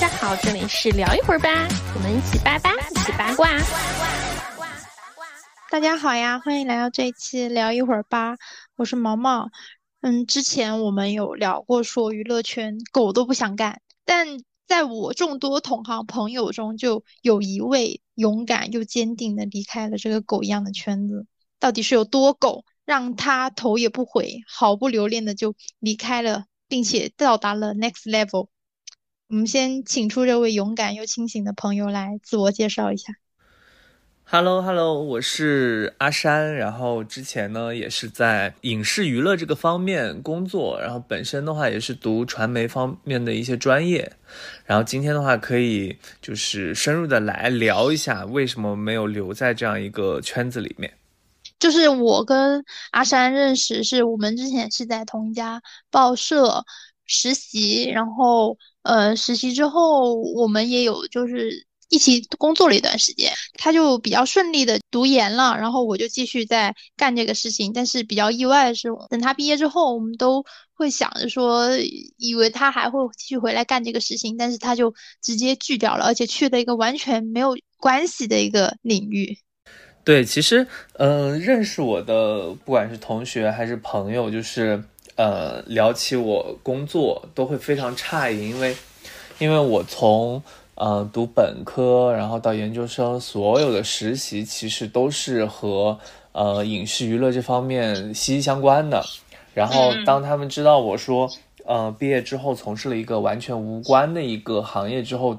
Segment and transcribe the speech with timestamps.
[0.00, 3.50] 大家好，这里是聊一会儿吧，我们一起八八，一起八卦。
[5.70, 8.34] 大家好呀，欢迎来到这一期聊一会儿吧，
[8.76, 9.50] 我是毛毛。
[10.00, 14.26] 嗯，之前我们有聊过，说娱乐圈狗都不想干，但
[14.66, 21.26] 在我众多同行朋友中，就有一位勇敢又坚定的离开了这个狗一样的圈子。
[21.58, 28.48] 到底是有多狗，让他头也不回，毫不留恋的就离开了，并且到达了 next level？
[29.30, 33.12] 我们先请出这位勇敢又清醒的朋友来自我介绍一下。
[34.24, 36.52] Hello，Hello，我是阿山。
[36.56, 44.12] 然后之前呢也是在影视娱乐这个方面工作，然后本身的话也是读传媒方面的一些专业。
[44.66, 50.92] 然后今天的话可以就是深入的来聊一下，为什么没有留在这样一个圈子里面。
[51.60, 56.64] 就是我跟阿山认识，是我们之前是在同一家报社
[57.06, 58.58] 实习，然后。
[58.82, 67.72] 呃，实习之后，我们也有就是一起工作了一段时间，他就比较顺利的读研了，然后我就继续在干这个事情。
[67.72, 70.42] 但是比较意外的是，等他毕业之后，我们都
[70.72, 71.68] 会想着说，
[72.16, 79.36] 以为他还会继续回来干这个事情，但是他就直接拒掉了，而且去了一个完全没有关系的一个领域。
[80.02, 84.82] 对，其实，嗯，认识我的不管是同学还是朋友，就是。
[85.20, 88.74] 呃，聊起我工作都会非常诧异，因为，
[89.38, 90.42] 因为我从
[90.76, 95.98] 呃读本科，然后到研究生，所有的实习其实都是和
[96.32, 99.04] 呃影视娱乐这方面息息相关的。
[99.52, 101.28] 然后当他们知道我说，
[101.66, 105.36] 呃，毕业之后从事了一个完全无关的一个行业之后，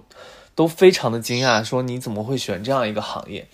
[0.54, 3.48] 都非常的惊讶，说你怎么会选这样一个行业？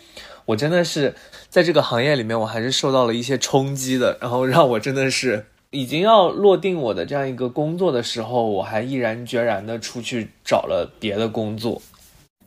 [0.44, 1.16] 我真的是
[1.48, 5.46] 在这个行业里面，我还是受到了一些冲击的，然后让我真的是。
[5.72, 11.82] 已经要落定我的这样一个工作的时候，我还毅然决然的出去找了别的工作。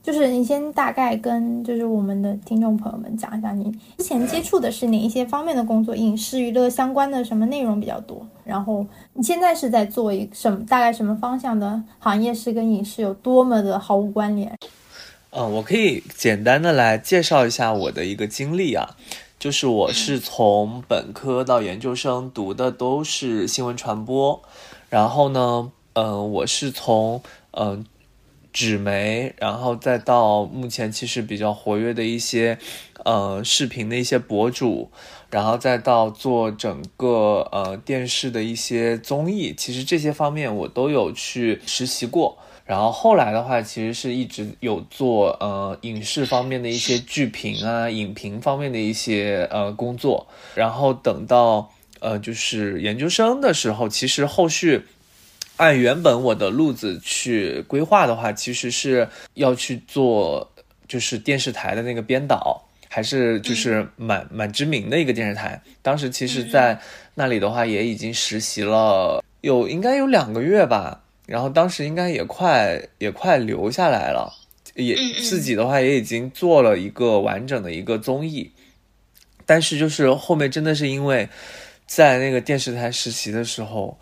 [0.02, 8.26] 就是你先大概跟就是我们的听众朋友们讲一下，你之前接触的是哪一些方面的工作，影视娱乐相关的什么内容比较多？
[8.42, 14.50] 然后你现在是在做一什么大概什么方向的行业，是跟影视有多么的毫无关联？
[15.32, 18.96] 嗯，我可以简单的来介绍一下我的一个经历啊。
[19.40, 24.42] 就是我是从本科到研究生读的都是新闻传播，
[24.90, 27.86] 然后呢，嗯，我是从嗯
[28.52, 32.58] 纸媒，然后再到目前其实比较活跃的一些
[33.02, 34.90] 呃视频的一些博主，
[35.30, 42.36] 然后再到做整个呃电视的一些综艺，其实这些方面我都有去实习过。
[42.70, 50.24] 然后后来的话，其实是一直有做呃影视方面的一些剧评啊、影评方面的一些呃工作。
[50.54, 54.84] 然后等到呃就是研究生的时候，其实后续
[55.56, 60.48] 按原本我的路子去规划的话，其实是要去做
[60.86, 65.60] 就是电视台的那个编导，还是就是蛮蛮知名的一个电视台。
[65.82, 66.80] 当时其实在
[67.16, 71.00] 那里的话，也已经实习了有应该有两个月吧。
[71.30, 74.34] 然后当时应该也快也快留下来了，
[74.74, 78.50] 也自己的话也已经做了一个完整的一个综艺，
[79.46, 81.28] 但是就是后面真的是因为
[81.86, 83.96] 在那个电视台实习的时候，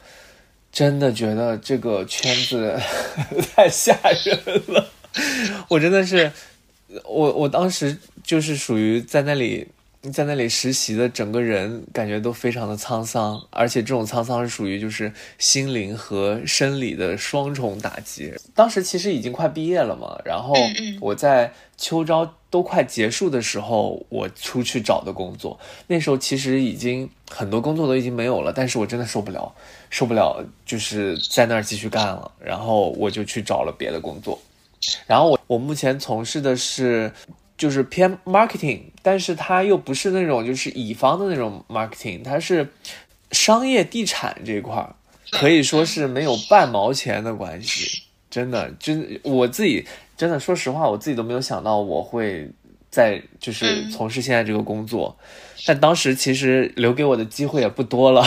[0.73, 2.81] 真的觉得这个圈子
[3.55, 3.95] 太吓
[4.25, 4.91] 人了，
[5.69, 6.33] 我真的是
[7.05, 9.69] 我我当时就是属于在那里。
[10.13, 18.33] 在那里实习的整个人感觉都非常的沧桑，而且这种沧桑是属于就是心灵和生理的双重打击。
[18.55, 20.55] 当时其实已经快毕业了嘛，然后
[21.01, 25.59] 我在秋招都快结束的时候，我出去找的工作。
[25.89, 29.53] 那时候其实已经很多工作都已经没有了，但是我真的受不了，
[29.91, 34.41] 受不了就是在那儿继续干了，然后我就去找了别的工作。
[35.09, 37.13] 然后我我目前从事的是。
[37.59, 42.73] 就是偏 marketing，但是它又不是那种就是乙方的那种 marketing，它是
[43.33, 44.95] 商业地产这块儿，
[45.33, 48.05] 可以说是没有半毛钱的关系。
[48.31, 49.85] 真的，真我自己
[50.17, 52.49] 真的说实话，我自己都没有想到我会
[52.91, 55.19] 在就是从事现在这个工作，
[55.67, 58.25] 但当时其实留给我的机会也不多了。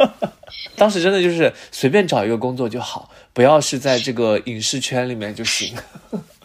[0.76, 5.74] 当时真的就是随便找一个工作就好，不要是在这个影视圈里面就行。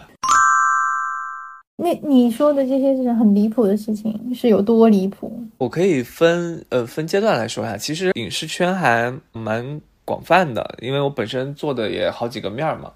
[1.84, 5.44] 那你说的这些是很离谱的事情，是有多离谱？
[5.58, 7.76] 我可以分呃分阶段来说一下。
[7.76, 12.92] 其实影视圈还蛮广泛的，因为我本身做的也好几个面嘛。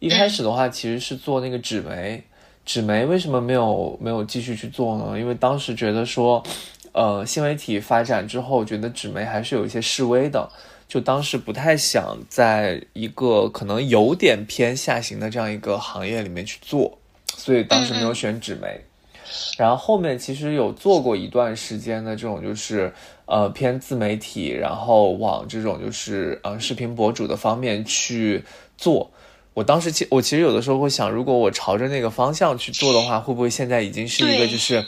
[0.00, 2.20] 一开始的话，其实是做那个纸媒，
[2.64, 5.16] 纸媒为什么没有没有继续去做呢？
[5.16, 6.42] 因为当时觉得说，
[6.90, 10.48] 呃，新媒体发展之后，觉得纸媒还是有一些示威的。
[10.88, 16.98] 就当时不太想在一个可能有点偏下行的这样一个行业里面去做，
[17.36, 18.80] 所以当时没有选纸媒。
[19.58, 22.92] 然后后面其实有做过一段时间的这种就是
[23.26, 28.44] 呃偏自媒体，然后往这种就是呃视频博主的方面去
[28.78, 29.10] 做。
[29.54, 34.84] 我当时其我其实有的时候会想，如果我朝着那个方向去做的话，会不会现在已经是一个就是。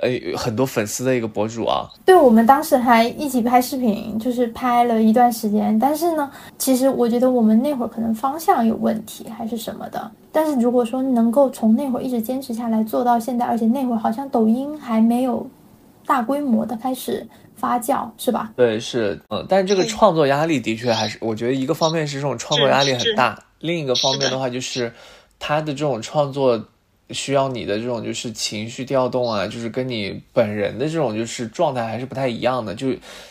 [0.00, 5.78] 呃，很多粉丝的一个博主啊，对我们当时还一起拍视频，就是拍了一段时间。
[5.78, 10.10] 但是呢，其实我觉得我们那会儿可能方向有问题，还是什么的。
[10.32, 15.46] 但是如果说能够从那会儿一直坚持下来，做到现在，而且那会儿好像抖音还没有
[16.06, 18.50] 大规模的开始发酵，是吧？
[18.56, 24.90] 对，是，嗯，但是这个创作压力的确还是，我觉得一个方面是这种创作压力很大，另一个方面的话就是
[25.38, 26.64] 他的这种创作。
[27.12, 32.88] 需要你的这种就是情绪调动啊，就是跟你本人的这种就是状态还是不太一样的，就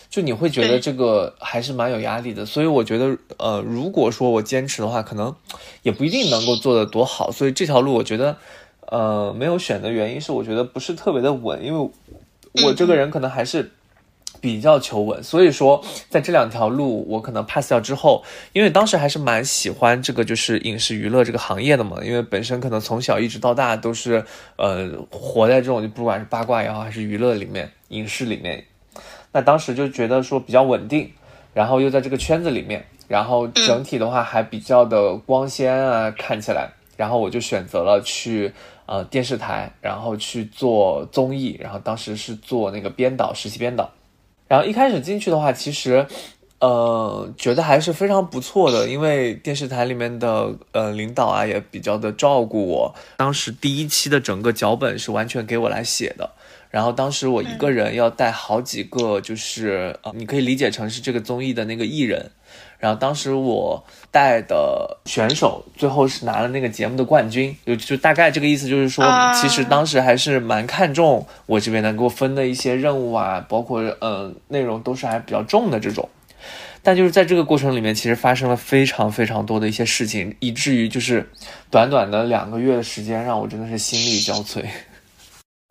[0.10, 2.46] 就你会觉得这个还是蛮有压力的。
[2.46, 5.36] 所以我觉得，呃，如果说我坚持的话，可能
[5.84, 7.32] 也不一定能够做得多好。
[7.32, 8.38] 所以这条路我觉得，
[8.88, 11.90] 呃，没有选的原因是我觉得不是特别的稳，因为
[12.64, 13.72] 我这个人可能还是。
[14.42, 24.26] 比较求稳，所以说在这两条路我可能 pass 掉之后，因为当时还是蛮喜欢这个就是影视娱乐这个行业的嘛，因为本身可能从小一直到大都是
[24.58, 28.66] 呃活在这种就不管是八卦也好还是娱乐里面影视里面，
[29.32, 31.12] 那当时就觉得说比较稳定，
[31.54, 38.52] 然后又在这个圈子里面，然后整体的话还比较的光鲜啊看起来，然后我就选择了去
[38.88, 43.88] 呃电视台，然后去做综艺，然后当时是做那个编导实习编导。
[44.52, 46.06] 然后一开始进去的话，其实，
[46.60, 52.94] 呃，觉得还是非常不错的，因为电视台里面的呃领导啊也比较的照顾我。
[53.16, 56.32] 当时第一期的整个脚本是完全给我来写的，
[56.70, 62.32] 然后当时我一个人要带好几个，就是呃，你可以理解成是这个综艺的那个艺人。
[62.82, 69.06] 然后当时我带的选手最后是拿了那个节目的冠军，就就大概这个意思，就是说
[69.40, 76.10] 其实当时还是蛮看重我这边能给我分的一些任务啊，包括呃内容都是还比较重的这种。
[76.82, 81.30] 但就是在这个过程里面，其实发生了非常非常多的一些事情，以至于就是
[81.70, 84.66] 短短的两个月的时间，让我真的是心力交瘁。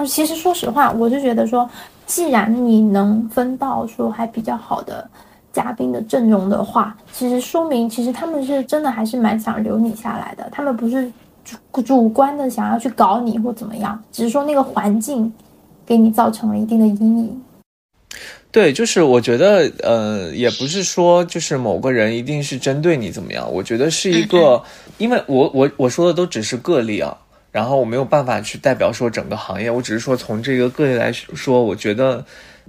[0.07, 1.69] 其实说实话，我就觉得说，
[2.07, 5.11] 既然你能分到说还比较好的。
[5.53, 11.11] 嘉宾的阵容的话，其实说明其实他们是真的还是蛮想留你下来的，他们不是
[11.73, 15.33] 主主观的想要去搞你或怎么样，只是说那个环境
[15.85, 17.43] 给你造成了一定的阴影。
[18.53, 24.63] 对，就是我觉得，呃，也不是说就是某个人一定是针对你怎么样，我觉得是一个，
[24.99, 27.17] 因为我我我说的都只是个例啊，
[27.51, 32.25] 然后我没有办法去代表说整个行业，我只是说从这个个例来说，我觉得。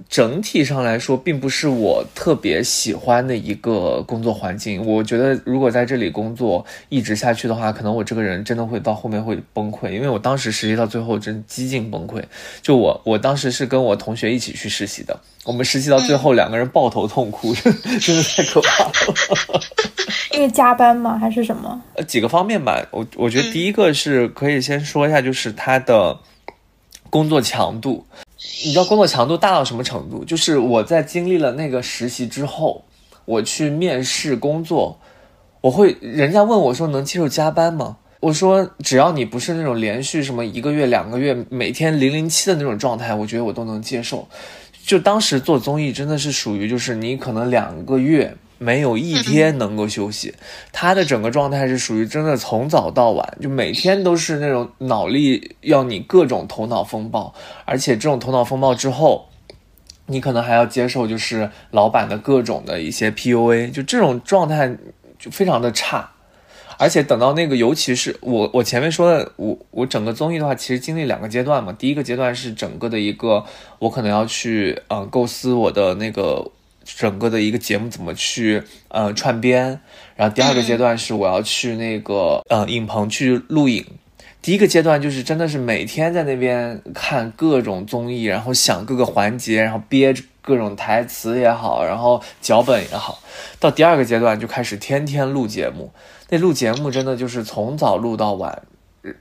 [0.08, 4.84] 整体上来说，并不是我特别喜欢的一个工作环境。
[4.84, 9.90] 我觉得，如果在这里工作一直下去的话，可能我这个人真的会到后面会崩溃。
[9.90, 12.22] 因为我当时实习到最后，真几近崩溃。
[12.60, 17.54] 就我，我当时是跟我同学一起去实习的，我们实习到最后，两个人抱头痛哭，
[18.00, 18.92] 真的太可怕了。
[20.32, 21.18] 因为加班吗？
[21.18, 21.80] 还是什么？
[21.94, 22.84] 呃，几个方面吧。
[22.90, 26.18] 我我觉得第一个是可以先说一下，就是他的
[27.08, 28.04] 工作强度。
[28.64, 30.24] 你知道工作强度大到什么程度？
[30.24, 32.84] 就是我在经历了那个实习之后，
[33.24, 35.00] 我去面试工作，
[35.60, 37.96] 我会人家问我说能接受加班吗？
[38.20, 44.28] 我说只要你不是那种连续什么一个月两个月每天零零七的那种状态，我觉得我都能接受。
[44.84, 48.36] 就当时做综艺真的是属于就是你可能两个月。
[48.62, 50.32] 没有一天能够休息，
[50.70, 59.28] 他的整个状态是属于真的从早到晚，就每天都是那种脑力要你各种头脑风暴，而且这种头脑风暴之后，
[60.06, 64.76] 你可能还要接受就是老板的各种的一些 PUA，就这种状态
[65.18, 66.10] 就非常的差。
[66.78, 71.72] 而且等到那个，尤其是我我前面说的，我我整个综艺的话，其实经历两个阶段嘛。
[71.72, 73.44] 第一个阶段是整个的一个，
[73.80, 76.50] 我可能要去嗯构思我的那个。
[76.84, 79.80] 整个的一个节目怎么去呃串编，
[80.16, 83.84] 然后第二个阶段是我要去那个呃影棚去录影。
[84.40, 93.22] 第一个阶段就是真的是每天在那边看各种综艺，然后想各个环节，然后憋各种台词也好，然后脚本也好。
[93.60, 95.92] 到第二个阶段就开始天天录节目，
[96.30, 98.62] 那录节目真的就是从早录到晚。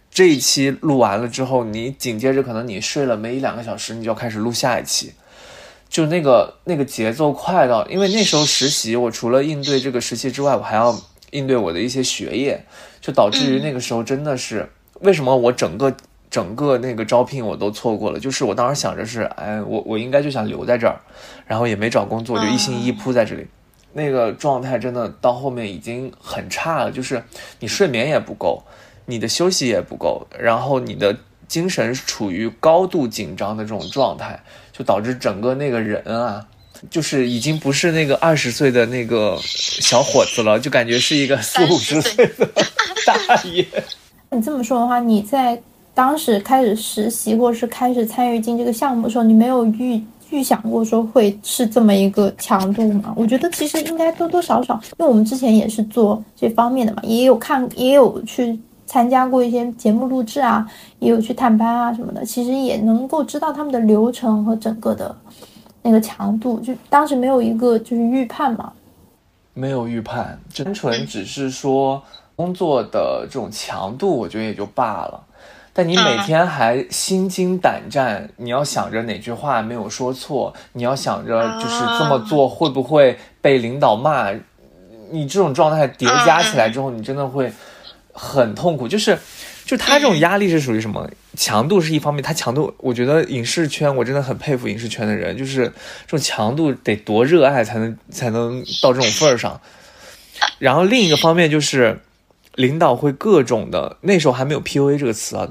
[0.09, 5.13] 这一期录完了之后，你紧接着可能你睡了没一两个小时，你就要开始录下一期。
[5.91, 10.97] 就那个那个节奏快到，因为那时候实习，我除了应对这个实习之外，我还要
[11.31, 12.65] 应对我的一些学业，
[13.01, 14.67] 就导致于那个时候真的是
[15.01, 15.93] 为什么我整个
[16.29, 20.97] 整个那个招聘我都错过了，就是我当时想着是，哎，我我应该就想留在这儿，
[21.45, 23.45] 然后也没找工作，就一心一意扑在这里，
[23.91, 27.21] 那个状态真的到后面已经很差了，就是
[27.59, 28.63] 你睡眠也不够，
[29.07, 31.17] 你的休息也不够，然后你的
[31.49, 34.41] 精神处于高度紧张的这种状态，
[34.81, 36.43] 就导致整个那个人啊，
[36.89, 42.49] 就是已经不是那个二十岁的那个小伙子了，就感觉是一个四五十岁的
[43.05, 43.63] 大爷。
[44.35, 45.61] 你这么说的话，你在
[45.93, 53.13] 当时开始实习或者是开始参与进这个项目的时候，你没有预预想过说会是这么一个强度吗？
[53.15, 58.57] 我觉得其实应该多多少少，因为我们之前也是做这方面的嘛，也有看，也有去
[58.91, 60.69] 参加过一些节目录制啊，
[60.99, 65.15] 也有去探班啊什么的，其实也能够知道他们的流程和整个的
[65.81, 66.59] 那个强度。
[66.59, 68.73] 就当时没有一个就是预判嘛，
[69.53, 72.03] 没有预判，单纯只是说
[72.35, 75.23] 工作的这种强度，我觉得也就罢了。
[75.71, 84.33] 但你每天还心惊胆战，你要想着哪句话没有说错，你要想着就是这么做会不会被领导骂，
[85.09, 87.49] 你这种状态叠加起来之后，你真的会
[88.13, 88.87] 很痛苦。
[88.87, 89.17] 就是，
[89.65, 95.65] 就他这种压力是属于什么强度是一方面，他强度，我觉得影视圈我真的很佩服影视圈的人，就是
[96.05, 99.59] 这种强度得多热爱才能才能到这种份儿上。
[100.59, 101.99] 然后另一个方面就是。
[102.55, 105.47] 领导会各种的，那时候还没有 PUA 这个词啊，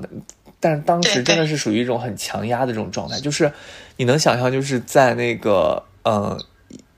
[0.61, 3.51] 但是当时真的是属于一种很强压的这种状态，就是
[3.97, 6.39] 你能想象，就是在那个呃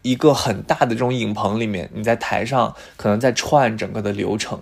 [0.02, 4.60] 一个很大的这种影棚里面，你在台上可能在串整个的流程，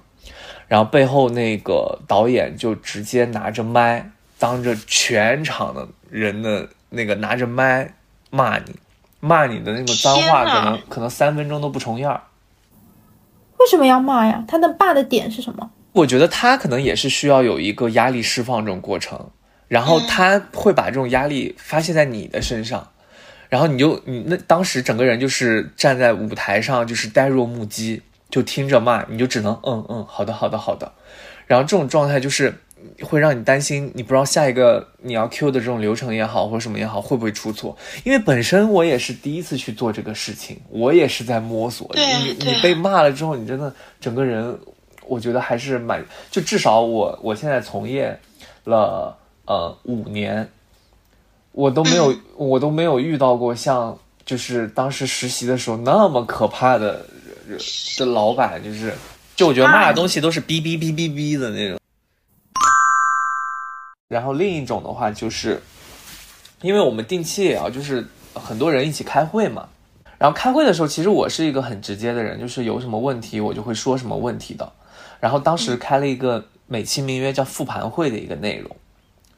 [0.70, 4.08] 然后背后那个导演就直接拿着麦，
[4.38, 7.92] 当着全场的人的那个拿着麦
[8.30, 8.72] 骂你，
[9.18, 12.22] 骂你的那个脏话，可能可能三分钟都不重样儿。
[13.58, 14.44] 为什么要骂呀？
[14.46, 15.68] 他的骂的点是什么？
[15.90, 19.30] 我觉得他可能也是需要有一个压力释放这种过程，
[19.66, 22.92] 然后他会把这种压力发泄在你的身上，
[23.48, 30.92] 然后你就你那当时整个人就是站在舞台上，就是呆若木鸡，就听着骂，你就只能嗯嗯，好的好的好的，
[31.46, 32.54] 然后这种状态就是。
[33.02, 37.76] 会让你担心，你不知道下一个你要 Q 的这种流程也好，或者什么也好，会不会出错？
[38.04, 41.90] 因为本身我也是第一次去做这个事情，我也是在摸索。
[41.94, 43.70] 你你被骂了之后，你真的
[44.00, 44.58] 整个人，
[45.06, 46.02] 我觉得还是蛮……
[46.30, 48.18] 就至少我我现在从业
[48.64, 50.48] 了呃五年，
[51.52, 53.94] 我都没有我都没有遇到过像
[54.24, 57.04] 就是当时实习的时候那么可怕的
[57.98, 58.94] 的老板，就是
[59.36, 61.78] 就我觉得骂的东西都是哔哔哔哔哔的那种。
[64.08, 65.62] 然后另一种的话，就是
[66.62, 69.68] 因为我们定期也要就是很多人一起开会嘛。
[70.18, 74.70] 然后开会的时候，其实我是一个很直接的人，就是有什么问题我就会说什么问题的。
[75.18, 78.76] 然后当时开了一个美其名曰叫复盘会的一个内容，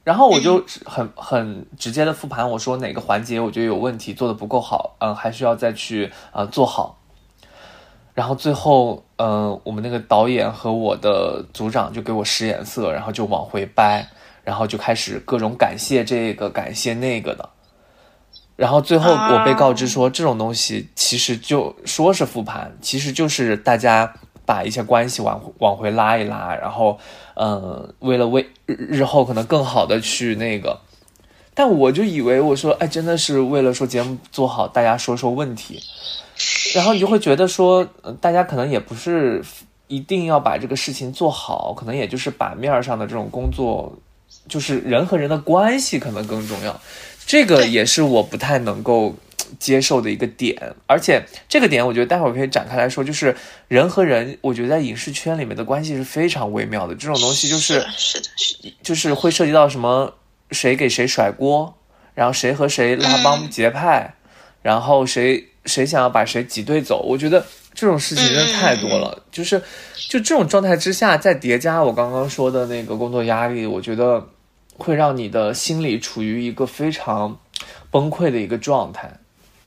[0.03, 6.99] 然后我就很很直接的复盘，我说哪个环节我觉得有问题，做的不够好，嗯，还需要再去呃做好。
[8.15, 14.07] 然后最后，嗯，我们那个导演和我的组长就给我使眼色，然后就往回掰。
[14.45, 17.49] 然后就开始各种感谢这个感谢那个的，
[18.57, 24.13] 然后最后我被告知说这种东西其实就说是复盘，其实就是大家
[24.45, 26.99] 把一些关系往往回拉一拉，然后
[27.35, 30.81] 嗯，为了为日后可能更好的去那个，
[31.55, 35.81] 但我就以为我说哎，真的是为了说节目做好，大家说说问题，
[36.75, 37.87] 然后你就会觉得说
[38.21, 39.43] 大家可能也不是
[39.89, 43.97] 一定要把这个事情做好，可能也就是版面上的这种工作。
[44.49, 46.81] 就是人和人的关系可能更重要，
[47.27, 49.15] 这个也是我不太能够
[49.59, 50.75] 接受的一个点。
[50.87, 53.05] 而且这个点，我觉得待会儿可以展开来说。
[53.05, 53.37] 就是
[53.69, 56.95] 人和人，我觉得在影视圈里面的关系是非常微妙的。
[56.95, 60.15] 这种东西就是是的，就是会涉及到什么
[60.51, 61.75] 谁给谁甩锅，
[62.15, 64.15] 然后谁和谁拉帮结派，
[64.63, 67.03] 然后谁谁想要把谁挤兑走。
[67.07, 69.23] 我觉得这种事情真的太多了。
[69.31, 69.61] 就是
[70.09, 74.27] 就这种状态之下，再叠加我刚刚说的那个工作压力，我觉得。
[74.79, 77.37] 会让你的心理处于一个非常
[77.91, 79.09] 崩溃的一个状态。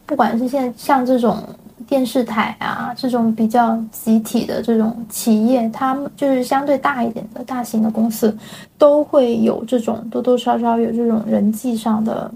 [0.05, 1.47] 不管是现在像这种
[1.87, 8.35] 电视台啊，这种比较集体的这种企业，他们就是相对大一点的大型的公司，
[8.79, 12.29] 都会有这种多多少少有这种人际上的，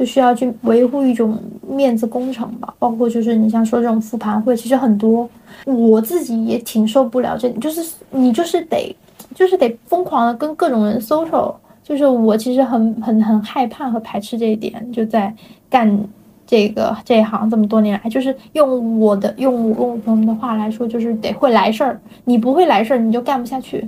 [0.00, 1.38] 就需要去维护一种
[1.68, 2.72] 面子工程吧。
[2.78, 5.28] 包括就是你像说这种复盘会，其实很多，
[5.66, 8.96] 我自己也挺受不了这，就是你就是得，
[9.34, 11.54] 就是得疯狂的跟各种人 social。
[11.82, 15.34] 就是我其实很很很害怕和排斥这一点，就在
[15.68, 16.00] 干
[16.46, 22.00] 这个这一行这么多年来，就是用我的用用我们的话来说，就是得会来事儿。
[22.24, 23.86] 你不会来事儿，你就干不下去。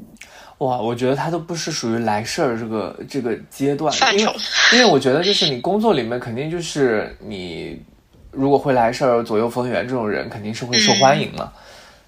[0.63, 4.33] 哇，我觉得他都不是属于来事儿这个这个阶段，因为
[4.73, 7.83] 因为我觉得就是你工作里面肯定就是你
[8.31, 11.53] 如果会来事儿、左右逢源这种人，肯定是会受欢迎嘛。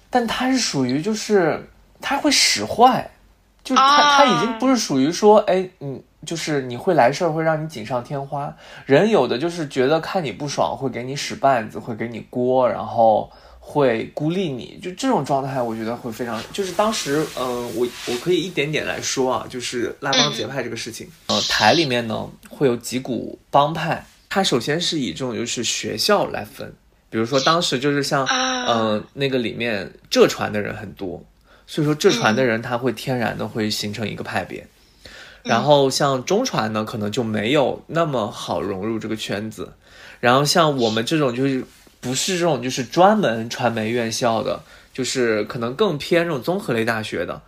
[0.09, 1.67] 但他是属于就是
[1.99, 3.09] 他会使坏，
[3.61, 8.55] 就是他他已经不是属于说，哎，嗯，就是你会来事儿，会让你锦上添花。
[8.85, 13.29] 人有的就是觉得看你不爽，会给你使绊子，会给你锅，然后
[13.67, 14.79] 会孤立你。
[14.81, 16.39] 就这种状态，我觉得会非常。
[16.53, 21.07] 就是当时，嗯，我我可以一点点来说啊，就是拉帮结派这个事情。
[21.27, 26.71] 呃，台里面呢会有几股帮派，它首先是以这种就是学校来分。
[27.09, 31.23] 比如说，当时就是像，嗯，那个里面浙传的人很多，
[31.65, 34.67] 所以说浙传的人他会天然的会形成一个派别，
[35.43, 39.71] 然后像中传呢，可能就没有那么好融入这个圈子，
[40.19, 41.63] 然后像我们这种就是
[42.05, 44.61] 不是这种就是专门传媒院校的，
[44.93, 47.41] 就是可能更偏这种综合类大学的，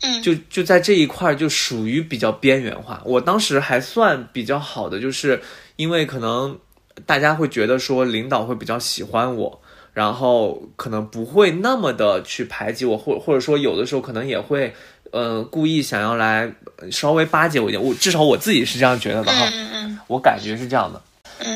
[0.00, 3.02] 嗯，就就在这一块就属于比较边缘化。
[3.04, 5.40] 我当时还算比较好的，就是
[5.76, 6.58] 因为可能。
[7.06, 9.60] 大家会觉得说领导会比较喜欢我，
[9.94, 14.74] 然后可能不会那么的去排挤我，或或者说有的时候可能也会，
[15.12, 16.52] 呃，故意想要来
[16.90, 17.80] 稍微巴结我一点。
[17.80, 19.48] 我至少我自己是这样觉得的哈，
[20.08, 21.00] 我感觉是这样的。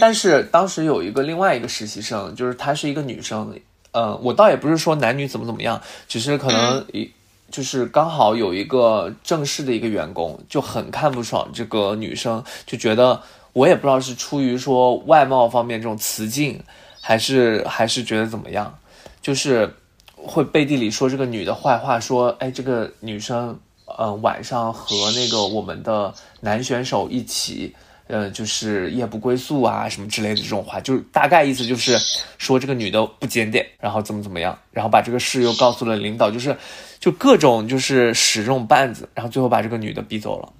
[0.00, 3.54] 但是当时有一个另外一个实习生，就是她是一个女生，
[3.92, 7.10] 呃，我倒也不是说男女怎么怎么样，只是可能一
[7.50, 13.22] 就是刚好有一个正式的一个员工就很看不爽这个女生，就觉得。
[13.54, 16.58] 我也不知道是出于说外貌方面这种雌竞，
[17.02, 18.78] 还是还是觉得怎么样，
[19.20, 19.70] 就是
[20.16, 23.60] 会背地里说这个女的坏话，说哎这个女生，
[23.98, 27.76] 嗯晚上和那个我们的男选手一起，
[28.12, 31.98] 呃就是夜不归宿啊什么之类的这种话，就是大概意思就是
[32.36, 36.54] 说这个女的不检点，然后怎么怎么样，然后把这个事又告诉了领导，就是
[37.00, 40.52] 就各种就是使这种绊子，然后最后把这个女的逼走了。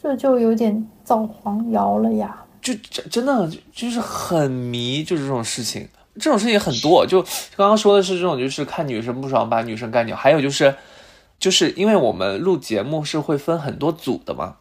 [0.00, 2.36] 这就有点造黄谣了呀！
[2.60, 7.04] 就真真的就是很迷，就是这种事情，这种事情很多。
[7.04, 7.20] 就
[7.56, 10.16] 刚刚说的是这种，就是看女生不爽把女生干掉。
[10.16, 10.72] 还有就是，
[11.40, 14.54] 就是因为我们录节目是会分很多组的嘛，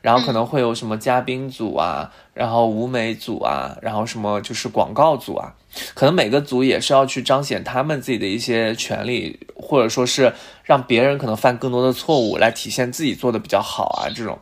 [0.00, 5.54] 然后可能会有什么嘉宾组啊，然后舞美组啊，然后什么就是广告组啊，
[5.94, 10.32] 可能每个组也是要去彰显他们自己的一些权利，或者说是
[10.64, 14.38] 让别人可能犯更多的错误，来体现自己做的比较好啊这种。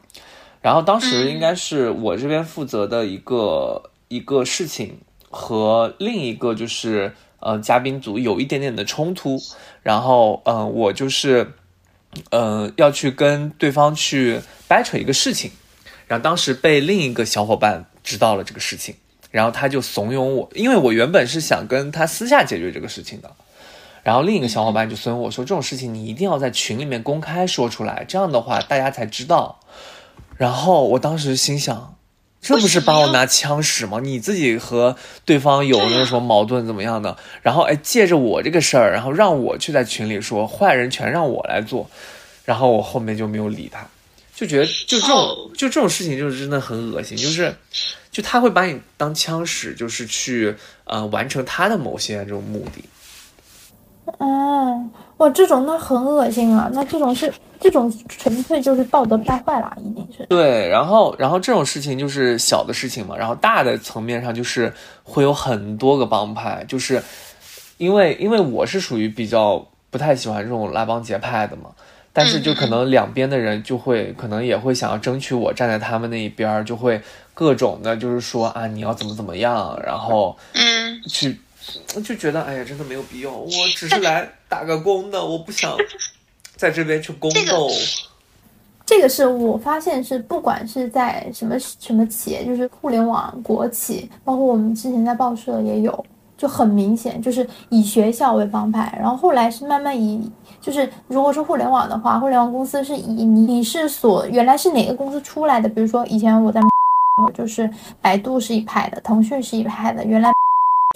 [0.60, 4.98] 然后当时应该是我这边负责的一个一个事情
[5.30, 9.38] 和另一个就是呃嘉宾组有一点点的冲突，
[9.82, 11.52] 然后嗯我就是
[12.30, 15.50] 呃要去跟对方去掰扯一个事情，
[16.06, 18.94] 然后当时被另一个小伙伴知道了这个事情，
[19.30, 23.30] 然后他就怂恿我，因为我原本是想跟他私下解决这个事情的，
[24.02, 29.60] 然后另一个小伙伴就怂恿我说这种事情你一定要在群里面公开说出来，这样的话大家才知道。
[30.36, 31.96] 然后我当时心想，
[32.40, 34.00] 这不是把我拿枪使吗？
[34.00, 37.16] 你自己和对方有那什么矛盾怎么样的？
[37.42, 41.90] 然后哎，借着我这个事儿，然后让我去在群里说坏人全让我来做，
[42.44, 43.86] 然后我后面就没有理他，
[44.34, 47.54] 就觉得就这种就这种事情就是真的很恶心，就是
[48.10, 52.84] 就他会把你当枪使，就是去呃完成他的某些这种目的。
[54.18, 56.70] 哦，哇，这种那很恶心啊！
[56.72, 60.24] 那这种是这种纯粹就是道德败坏了，一定是。
[60.26, 67.02] 对，然后然后这种事情就是小的事情嘛，然后大的层面上就是会有很多个帮派，就是
[67.78, 71.70] 因为因为我是属于比较不太喜欢这种拉帮结派的嘛，
[72.12, 77.02] 但是就可能两边的人就会可能也会想要争取我站在他们那一边，就会
[77.34, 81.36] 各种的，就是说啊你要怎么怎么样，然后嗯去。
[82.02, 83.30] 就觉得哎呀，真的没有必要。
[83.30, 85.76] 我只是来打个工的，我不想
[86.56, 87.68] 在这边去宫斗。
[88.86, 96.06] 这个是我发现是，不管是在什么什么企业，就是互联网国企，包括我们之前在报社也有，
[96.38, 106.62] 就很明显，就是以学校为帮派，然后后来是慢慢以，就是如果是互联网的话，互联网公司是以你是所原来是哪个公司出来的，比如说以前我在，
[107.34, 107.68] 就是
[108.00, 110.32] 百度是一派的，腾讯是一派的，原来。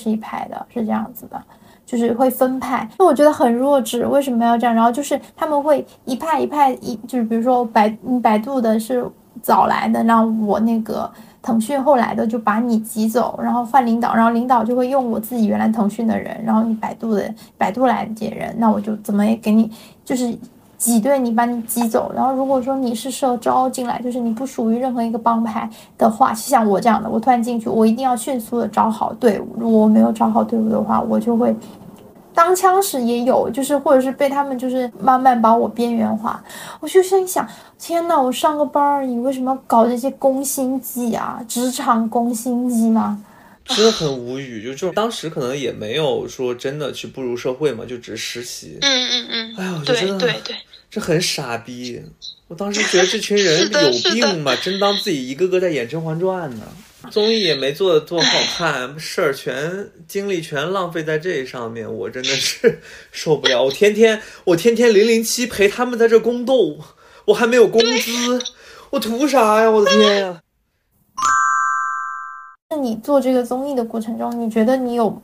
[0.03, 1.41] 是一派的，是这样子的，
[1.87, 4.75] 就是会分派，那我觉得很弱智，为什么要这样？
[4.75, 7.89] 然后就是他们会一派一派一，就是比如说百
[8.21, 9.09] 百度的是
[9.41, 11.09] 早来的，让我那个
[11.41, 19.71] 腾讯后来的就把你挤走，然后换领导，然后领导就会用我自己原来腾讯的人，然后你百度的百度来的这些人，那我就怎么也给你
[20.05, 20.37] 就是。
[20.83, 22.13] 挤兑你，把你挤走。
[22.13, 29.55] 然后如果说你是社招进来，就是你不属于任何一个帮派的话，像我这样的，我突然进去，我一定要迅速的找好队伍。
[29.57, 31.55] 如果我没有找好队伍的话，我就会
[32.35, 36.43] 当枪使，也有就是或者是被他们就是慢慢把我边缘化。
[36.81, 37.47] 我就心想，
[37.79, 41.41] 天呐，我上个班而已，为什么要搞这些攻心计啊？
[41.47, 43.23] 职场攻心计吗？
[43.65, 44.65] 真的很无语。
[44.65, 48.79] 就就当时可能也没有说真的去步入社会嘛，就只是实习。
[48.81, 50.57] 嗯嗯嗯，哎呀，我觉得对真的对对，
[50.93, 52.03] 这很傻逼。
[52.49, 56.67] 我当时觉得这群人 有病吧，真当自己一个个在演《甄嬛传》呢。
[57.11, 58.27] 综艺也没做的多好
[58.59, 62.79] 看，事儿全精力全浪费在这上面，我真的是
[63.11, 63.63] 受不了。
[63.65, 66.77] 我天天我天天零零七陪他们在这宫斗，
[67.25, 68.43] 我还没有工资，
[68.91, 69.71] 我图啥呀？
[69.71, 70.43] 我的天呀！
[72.69, 75.23] 那你做这个综艺的过程中，你觉得你有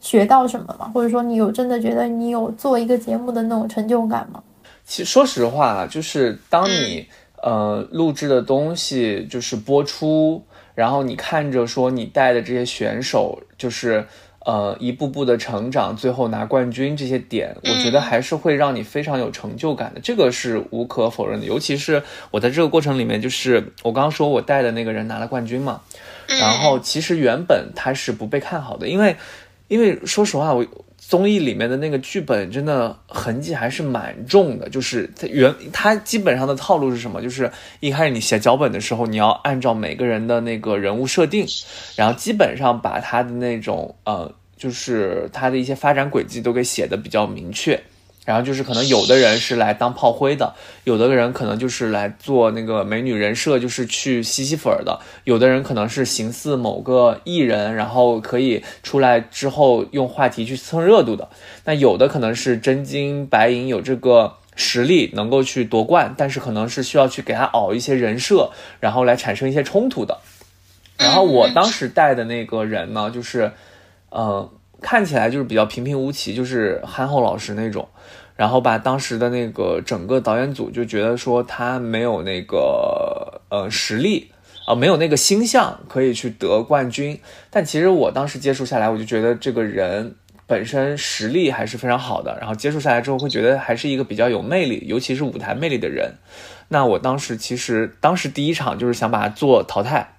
[0.00, 0.90] 学到什么吗？
[0.94, 4.42] 或者说你有真的觉得你有做一个节目的那种成就感吗？
[4.84, 7.06] 其实说实话，就是当你、
[7.42, 10.44] 呃录制的东西就是播出，
[10.74, 14.06] 然后你看着说你带的这些选手就是
[14.46, 21.46] 呃一步步的成长，最后拿冠军这些点，我觉得还是会让你非常有成就感的，这个是无可否认的。
[21.46, 25.82] 尤其是我在这个过程里面，就是我刚刚说我带的那个人拿了冠军嘛，
[26.26, 29.16] 然后其实原本他是不被看好的，因为
[29.68, 30.64] 因为说实话，我
[31.06, 37.20] 综艺里面的那个剧本真的痕迹还是蛮重的，就是它原它基本上的套路是什么？
[37.20, 41.46] 就是一开始你写脚本的时候，你要按照每个人的那个人物设定，
[41.94, 47.80] 然后基本上把他的那种呃，就是他的一些发展轨迹都给写的比较明确。
[48.24, 61.28] 然后就是可能有的人是来当炮灰的，有的人可能就是来做那个美女人设，就是去吸吸粉儿的；有的人可能是形似某个艺人，然后可以出来之后用话题去蹭热度的。
[61.64, 70.18] 那有的可能是真金白银，有这个实力能够去夺冠，但是可能是需要去给他熬一些人设，然后来产生一些冲突的。
[70.96, 73.50] 然后我当时带的那个人呢，就是，
[74.10, 74.48] 呃，
[74.84, 77.88] 看起来就是比较平平无奇，就是憨厚老实那种。
[78.36, 84.30] 然后把当时的那个整个导演组就觉得说他没有那个呃实力
[84.66, 87.18] 啊、没有那个星象可以去得冠军。
[87.50, 90.16] 但其实我当时接触下来，我就觉得这个人
[90.46, 92.36] 本身实力还是非常好的。
[92.38, 96.12] 然后接触下来之后，会觉得还是一个比较有魅力，尤其是舞台魅力的人。
[96.68, 100.14] 那我当时其实当时第一场就是想把他做淘汰，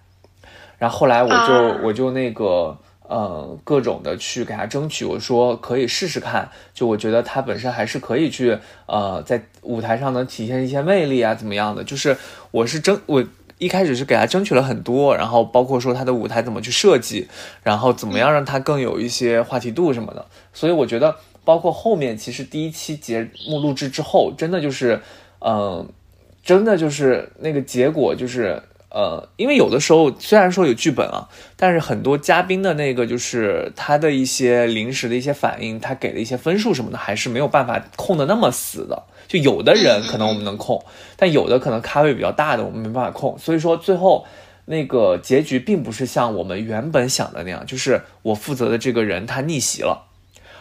[0.80, 12.18] 然后后来我就、我就那个呃各种的去给他争取，我说可以试试看，就我觉得他本身还是可以去呃在舞台上能体现一些魅力啊怎么样的，就是
[12.52, 13.24] 我是争我。
[13.58, 17.26] 一开始是给他争取了很多，然后包括说他的舞台怎么去设计，
[17.64, 20.26] 然后怎么样让他更有一些话题度什么的。
[20.52, 21.16] 所以我觉得，
[21.46, 25.00] 包括后面其实第一期节目录制之后，真的就是，
[25.40, 25.88] 嗯、
[26.44, 28.62] 真的就是那个结果就是
[28.96, 31.28] 呃，因为有的时候虽然说有剧本啊，
[31.58, 39.04] 但是很多嘉宾的那个就是他的一些临时的一些反应，他给的一些分数什么的，还是没有办法控的那么死的。
[39.28, 40.82] 就有的人可能我们能控，
[41.18, 43.38] 但有的可能咖位比较大的我们没办法控。
[43.38, 44.26] 所以说最后
[44.64, 50.08] 那个结局并不是像我们原本想的那样，就是我负责的这个人他逆袭了。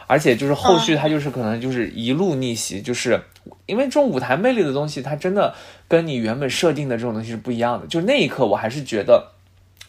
[0.08, 3.22] 而且就是后续他就是可能就是一路逆袭，就是
[3.66, 5.54] 因为这种舞台魅力的东西，它真的
[5.88, 7.86] 跟你原本设定的这种东西是不一样的。
[7.86, 9.32] 就那一刻，我还是觉得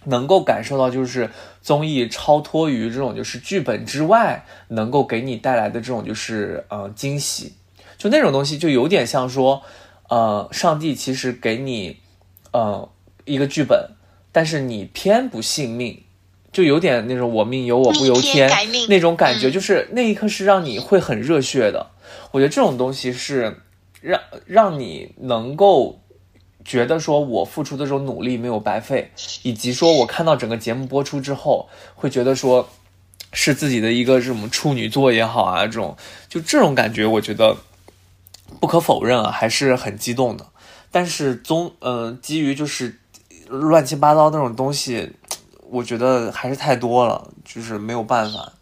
[0.05, 1.29] 能够感受到，就是
[1.61, 7.53] 综艺超脱于这种就是剧本之外，能够给你带来的这种就是呃惊喜。
[7.97, 9.61] 就那种东西，就有点像说，
[10.09, 11.97] 呃，上帝其实给你
[12.51, 12.89] 呃
[13.25, 13.91] 一个剧本，
[14.31, 16.01] 但是你偏不信命。
[16.51, 18.49] 就有点那种我命由我不由天
[18.87, 21.87] 那种感觉，嗯就是那一刻是让你会很热血的。
[22.31, 23.57] 我觉得这种东西是
[24.05, 25.99] 让让你能够
[26.63, 32.69] 觉得说我付出的这种努力没有白费，以及说我看到整个节目播出之后，会觉得说
[33.33, 35.97] 是自己的一个什么处女座也好啊，这种
[36.29, 37.57] 就这种感觉，我觉得
[38.59, 40.45] 不可否认啊，还是很激动的。
[40.91, 42.99] 但是综呃，基于就是
[43.47, 45.13] 乱七八糟那种东西，
[45.71, 48.53] 我觉得还是太多了，就是没有办法。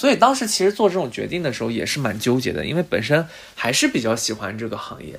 [0.00, 3.22] 所以当时其实做这种决定的时候也是蛮纠结的，因为本身
[3.54, 5.18] 还是比较喜欢这个行业的。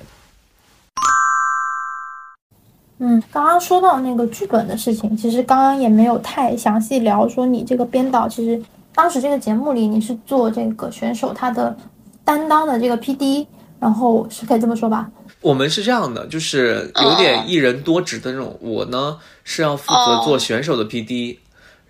[2.98, 8.60] 嗯，刚刚说到那个剧本的事情，其实刚刚也没有太详细聊说你这个编导，其实
[8.92, 11.78] 当时这个节目里你是做这个选手他的
[12.24, 13.46] 担当的这个 PD，
[13.78, 15.08] 然后是可以这么说吧？
[15.42, 18.58] 我们是这样的，就是有点一人多职的那种。
[18.60, 21.36] 我呢是要负责做选手的 PD，、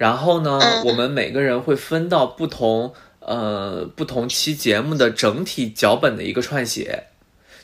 [0.03, 0.85] 然后呢，嗯。
[0.87, 7.05] 我们每个人会分到不同呃不同期节目的整体脚本的一个串写，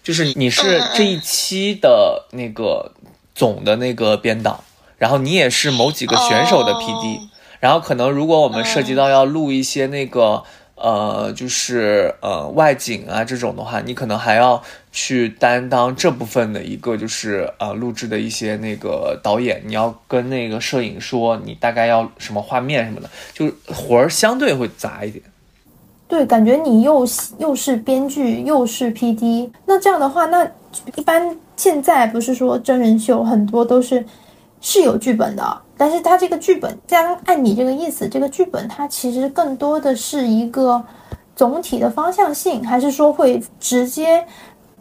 [0.04, 2.92] 就是你是这一期的那个
[3.34, 4.62] 总的那个编导，
[4.98, 10.44] 然后你也是某几个选手的 PD，、哦然后可能如果我们涉及到要录一些那个。
[10.80, 14.62] 呃，就是呃外景啊这种的话，你可能还要
[14.92, 25.22] 去担当这部分的一个就是呃录制的一些那个导演，你要跟那个摄影说你大概要什么画面什么的，就活儿相对会杂一点。
[26.06, 27.06] 对，感觉你又
[27.38, 30.48] 又是编剧又是 PD，那这样的话，那
[30.94, 34.02] 一般现在不是说真人秀很多都是
[34.60, 40.84] 是有剧本的，但是它这个剧本，这样按你这个意思，这个剧本它其实更多的是一个
[41.34, 44.22] 总体的方向性，还是说会直接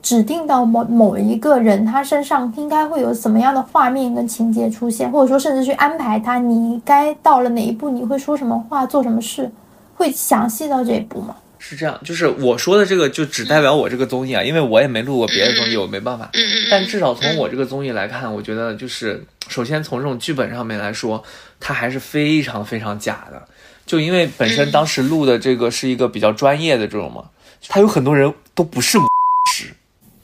[0.02, 9.50] 指定到某某一个人他身上应该会有什么样的画面跟情节出现，或者说甚至去安排他，你该到了哪一步你会说什么话，做什么事。
[9.96, 11.36] 会详细到这一步吗？
[11.60, 16.30] 是这样，就是我说的这个就只代表我这个综艺啊，因为我也没录过别的综艺，我没办法。
[16.70, 21.24] 但至少从我这个综艺来看，我觉得就是首先从这种剧本上面来说，
[21.60, 23.48] 它还是非常非常假的。
[23.86, 27.26] 就因为本身当时录的这个是一个比较专业的这种嘛，
[27.68, 28.98] 他有很多人都不是
[29.52, 29.66] 师，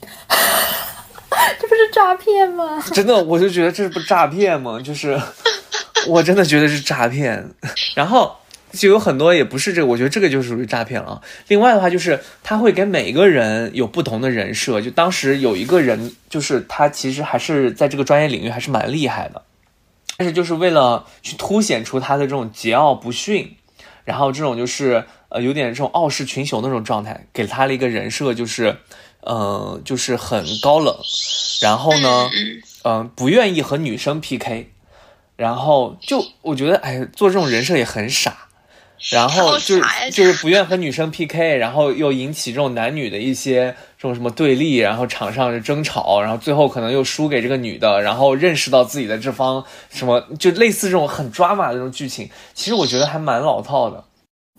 [1.60, 2.82] 这不是诈骗吗？
[2.92, 4.80] 真的，我就觉得这不诈骗吗？
[4.80, 5.20] 就是
[6.06, 7.50] 我真的觉得是诈骗，
[7.94, 8.36] 然后。
[8.74, 11.22] 就有很多也不是这个，我觉得这个就属于诈骗了。
[11.48, 14.80] 另外的话，就是他会给每个人有不同的人设。
[14.80, 19.42] 就当时有一个人，就是他其实还是在这个专业领域还是蛮厉害的，
[20.16, 23.56] 但是就是为了去凸显出他的这种桀骜不驯，
[24.04, 28.76] 然后这种就是呃有点这种傲视群雄的那种状态，给他了一个人设，就是
[29.22, 30.96] 嗯就是很高冷，
[31.62, 32.28] 然后呢
[32.82, 34.70] 嗯不愿意和女生 PK，
[35.36, 38.36] 然后就我觉得哎做这种人设也很傻。
[39.10, 39.80] 然后就
[40.10, 54.04] 就是不愿和女生 PK， 然后又引起这种男女的一些这种什么对立，然后场上就争吵，然后最后可能又输给这个女的，然后认识到自己的这方什么，就类似这种很抓马的这种剧情，其实我觉得还蛮老套的。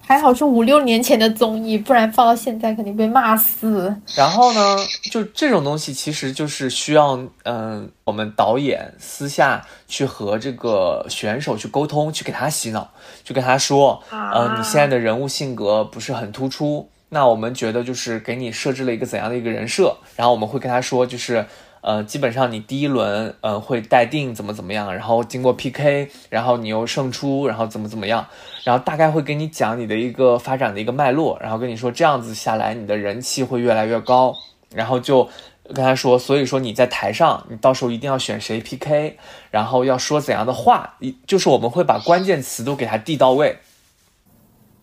[0.07, 3.93] 还好是五六年前的综艺，不然放到现在肯定被骂死。
[4.15, 4.77] 然后呢，
[5.11, 12.91] 就这种东西其实就是需要，嗯，我们导演私下去和这个选手去沟通，去给他洗脑，
[13.23, 21.45] 去跟他说，嗯，你现在的人物性格不是很突出，那我们觉得就是给你设置了一个怎样的一个人设，然后我们会跟他说，就是。
[21.85, 28.25] 呃，基本上你第一轮，呃，会待定怎么怎么样，然后经过 PK，然后你又胜出，然后怎么怎么样，
[28.63, 34.35] 然后大概会跟你讲你的一个发展的一个脉络，然后跟你说这样子下来，你的人气会越来越高，
[34.73, 35.29] 然后就
[35.75, 39.19] 跟他说，所以说你在台上，你到时候一定要选谁 PK，
[39.51, 43.59] 然后要说怎样的话，一就是我们会把关键词都给他递到位。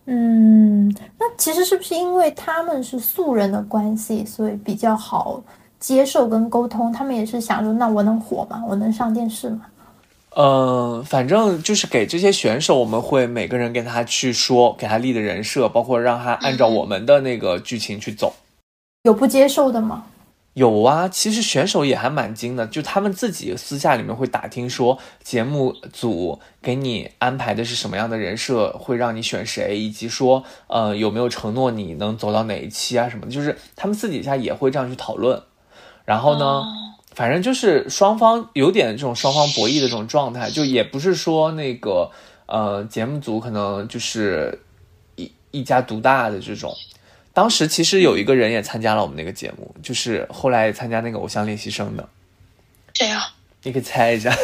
[0.05, 0.87] 嗯，
[1.19, 5.43] 那其实是不是因为他们是素人的关系，所以比较好？
[5.83, 8.63] 接受跟沟通，他们也是想说，那我能火吗？
[8.65, 9.63] 我能上电视吗？
[10.37, 18.33] 嗯，反正就是给这些选手，我们会每个人跟他去说，给他立的人设，包括让他按照我们的那个剧情去走。
[19.03, 20.05] 有不接受的吗？
[20.53, 35.41] 有啊，其实选手也还蛮精的，就他们自己私下里面会打听说，节目组给你安排的是什么样的人设，会让你选谁，以及说，呃，有没有承诺你能走到哪一期啊什么的，就是他们私底下也会这样去讨论。
[36.05, 36.63] 然后呢，
[37.15, 42.11] 反正就是双方有点这种双方博弈的这种状态，就也不是说那个
[42.45, 44.61] 呃节目组可能就是
[45.15, 46.73] 一一家独大的这种。
[47.33, 52.07] 当时其实有一个人也参加了我们那个节目，就是后来参加那个偶像练习生的。
[52.93, 53.25] 谁呀？
[53.63, 54.35] 你可以猜一下。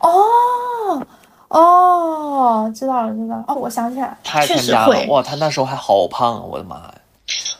[0.00, 1.06] 哦
[1.48, 3.44] 哦，知道了知道了。
[3.46, 5.06] 哦，我想起来，他参加了。
[5.08, 6.40] 哇，他那时候还好胖啊！
[6.40, 6.94] 我的妈呀！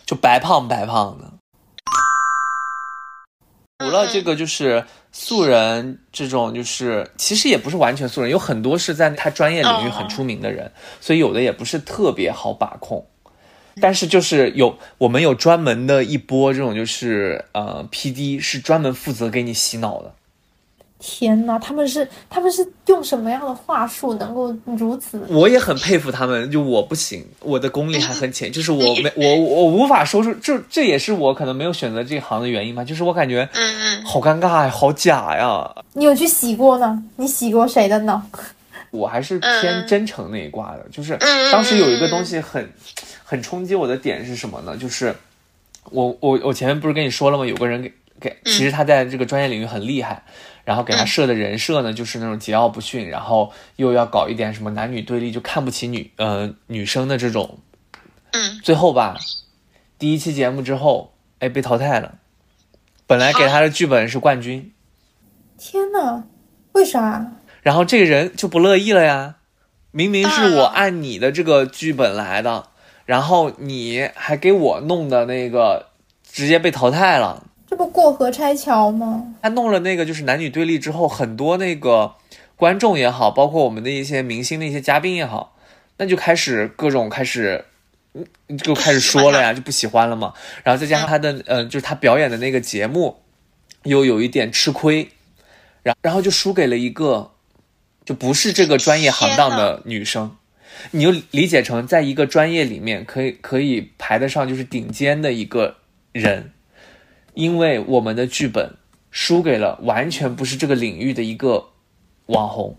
[0.06, 1.32] 就白胖白胖的，
[3.80, 13.04] 除了这个就是素人这种，就是其实也不是完全素人，有很多是在他专业领域很出名的人，所以有的也不是特别好把控。
[13.80, 20.14] 但是就是有我们有专门的一波这种，就是呃 P D 是专门负责给你洗脑的。
[20.98, 25.20] 天呐，他们是他们是用什么样的话术能够如此？
[25.28, 35.70] 我也很佩服他们，就我不行，我的功力还很浅，就是我没我我无法说出，这这也是我可能没有选择这行的原因吧，就是我感觉，嗯嗯，好尴尬呀，好假呀。
[35.92, 37.02] 你有去洗过呢？
[37.16, 38.22] 你洗过谁的呢？
[38.90, 41.18] 我还是偏真诚那一挂的，就是
[41.52, 42.66] 当时有一个东西很
[43.22, 44.74] 很冲击我的点是什么呢？
[44.76, 45.14] 就是
[45.90, 47.44] 我我我前面不是跟你说了吗？
[47.44, 50.22] 有个人给给，其实他在这个专业领域很厉害。
[50.64, 57.60] 然后给他设的人设呢，就是那种桀骜不驯，然后又要搞一点什么男女对立，就看不起女呃女生的这种。
[58.32, 58.60] 嗯。
[58.64, 59.16] 最后吧，
[59.96, 62.16] 第一期节目之后，哎，被淘汰了。
[63.06, 64.72] 本来给他的剧本是冠军。
[65.56, 66.24] 天呐，
[66.72, 67.34] 为啥？
[67.62, 69.36] 然后这个人就不乐意了呀，
[69.92, 72.70] 明明是我按你的这个剧本来的，
[73.04, 75.90] 然后你还给我弄的那个
[76.24, 77.45] 直接被淘汰了。
[77.68, 79.34] 这不过河拆桥吗？
[79.42, 82.14] 他弄了那个就是男女对立之后，很多那个
[82.54, 85.56] 观众也好，包括我们的一些明星的一些嘉宾也好，
[85.96, 87.64] 那就开始各种开始，
[88.14, 88.24] 嗯，
[88.56, 90.32] 就开始说了呀，就不喜欢了嘛。
[90.62, 93.16] 然后再加上他的，呃，就是他表演的那个节目，
[93.82, 95.08] 又有一点吃亏，
[95.82, 97.32] 然然后就输给了一个，
[98.04, 100.36] 就不是这个专业行当的女生。
[100.92, 105.78] 你就理解成在一个专业里面可以可以排得上就是顶尖的一个
[106.12, 106.52] 人。
[107.36, 108.72] 因为我们的剧本
[109.10, 111.66] 输给了完全不是这个领域的一个
[112.26, 112.74] 网红，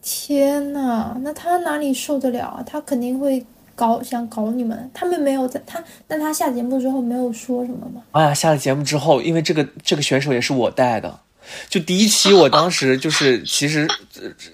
[0.00, 2.62] 天呐，那他哪里受得了啊？
[2.64, 3.44] 他肯定会
[3.74, 4.88] 搞想搞你们。
[4.94, 8.00] 他们没有在他，但他下节目之后没有说什么吗？
[8.12, 11.18] 哎呀，下了节目之后，因为这个这个选手也是我带的，
[11.68, 13.88] 就第一期我当时就是其实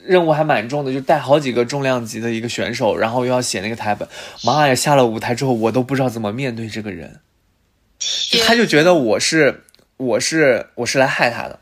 [0.03, 4.09] 任务还蛮重的，就带好几个重量级的一个选手，然后又要写那个台本。
[4.43, 7.21] 妈呀，下了舞台之后，我都不知道怎么面对这个人。
[8.47, 9.65] 他就觉得我是
[9.97, 11.59] 我是我是来害他的，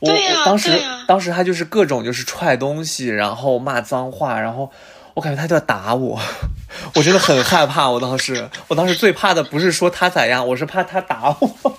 [0.00, 4.70] 我我当时当时他就是各种就是踹东西，然后骂脏话，然后
[5.14, 6.20] 我感觉他就要打我，
[6.94, 7.88] 我真的很害怕。
[7.88, 11.78] 我当时我当时最怕的不是说他咋样，我是怕他打我，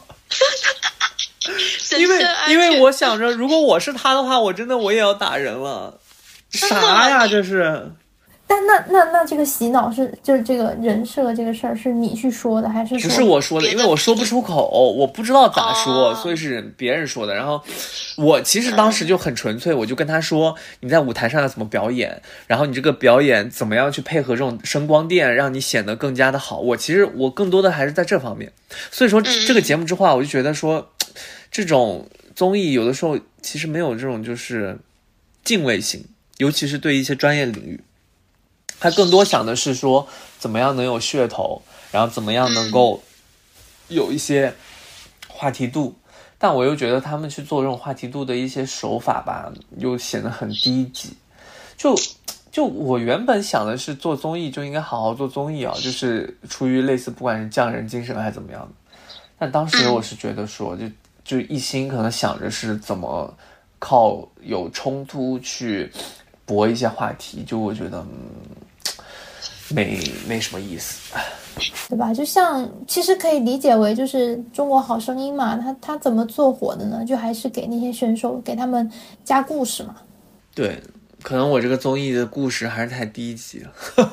[1.97, 5.99] 因为因为我想着如果我是他的话，我真的我也要打人了，
[6.51, 7.91] 啥呀这是。
[8.51, 13.69] 但那那那这个洗脑是就是这个人设这个事儿是你去说的还是不是我说的？
[13.69, 17.33] 因为我说不出口，我不知道咋说，所以是别人说的。
[17.33, 17.63] 然后
[18.17, 26.59] 我其实当时就很纯粹，我就跟他说你在舞台上要怎么表演，然后你这个表演怎么样去配合这种声光电，让你显得更加的好。
[26.59, 28.51] 我其实我更多的还是在这方面。
[28.91, 30.91] 所以说这个节目之话，我就觉得说
[31.49, 34.77] 这种综艺有的时候其实没有这种就是
[35.45, 36.03] 敬畏心，
[36.39, 37.79] 尤其是对一些专业领域。
[38.81, 40.07] 他更多想的是说，
[40.39, 43.03] 怎么样能有噱头，然后怎么样能够
[43.89, 44.55] 有一些
[45.27, 45.93] 话题度，
[46.39, 51.15] 但我又觉得他们去做这种话题度的一些手法吧，又显得很低级。
[51.77, 51.95] 就
[52.51, 58.69] 就我原本想的是做综艺就应该好好做综艺啊，就是出于类似不管是匠人精神还是怎么样的。
[59.37, 60.85] 但当时我是觉得说，就
[61.23, 63.31] 就一心可能想着是怎么
[63.77, 65.91] 靠有冲突去
[66.47, 68.09] 博一些话题，就我觉得嗯。
[69.73, 71.13] 没没什么意思，
[71.89, 72.13] 对吧？
[72.13, 77.03] 就像其实可以理解为就是《中国好声音》嘛，他他怎么做火的呢？
[77.05, 78.89] 就还是给那些选手给他们
[79.23, 79.95] 加故事嘛。
[80.53, 80.77] 对，
[81.21, 83.71] 可能我这个综艺的故事还是太低级了，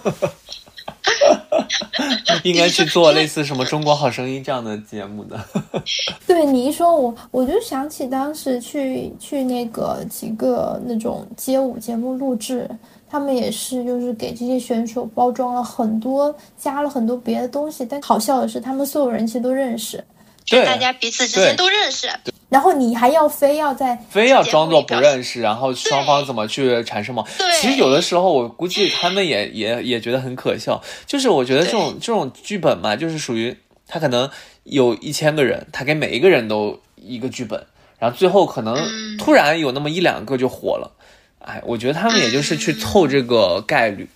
[2.45, 5.39] 应该去做类似什么《中国好声音》这样的节目的。
[6.27, 12.69] 对你一说，我我就想起当时去去那个几个那种街舞节目录制。
[13.11, 17.85] 他们也是，就是给这些选手包装了很多，加了很多别的东西。
[17.85, 20.05] 但好笑的是，他们所有人其实都认识，
[20.47, 22.09] 对，大家彼此之间都认识。
[22.49, 27.61] 然后你还要非要在非要装作不认识，然后双方怎么去产生矛盾？
[27.61, 30.83] 其实有的时候，我估计他们也也也觉得很可笑。
[31.05, 33.55] 就是我觉得这种这种剧本嘛，就是属于
[33.87, 34.31] 他可能
[34.65, 37.67] 有一千个人，他给每一个人都一个剧本，
[37.99, 38.77] 然后最后可能
[39.19, 40.91] 突然有那么一两个就火了。
[41.39, 44.09] 哎，我觉得他们也就是去凑这个概率，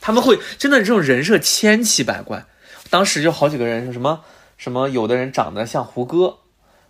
[0.00, 2.44] 他们会真的这种人设千奇百怪。
[2.88, 4.20] 当时就好几个人说什么
[4.56, 6.38] 什么，有的人长得像胡歌，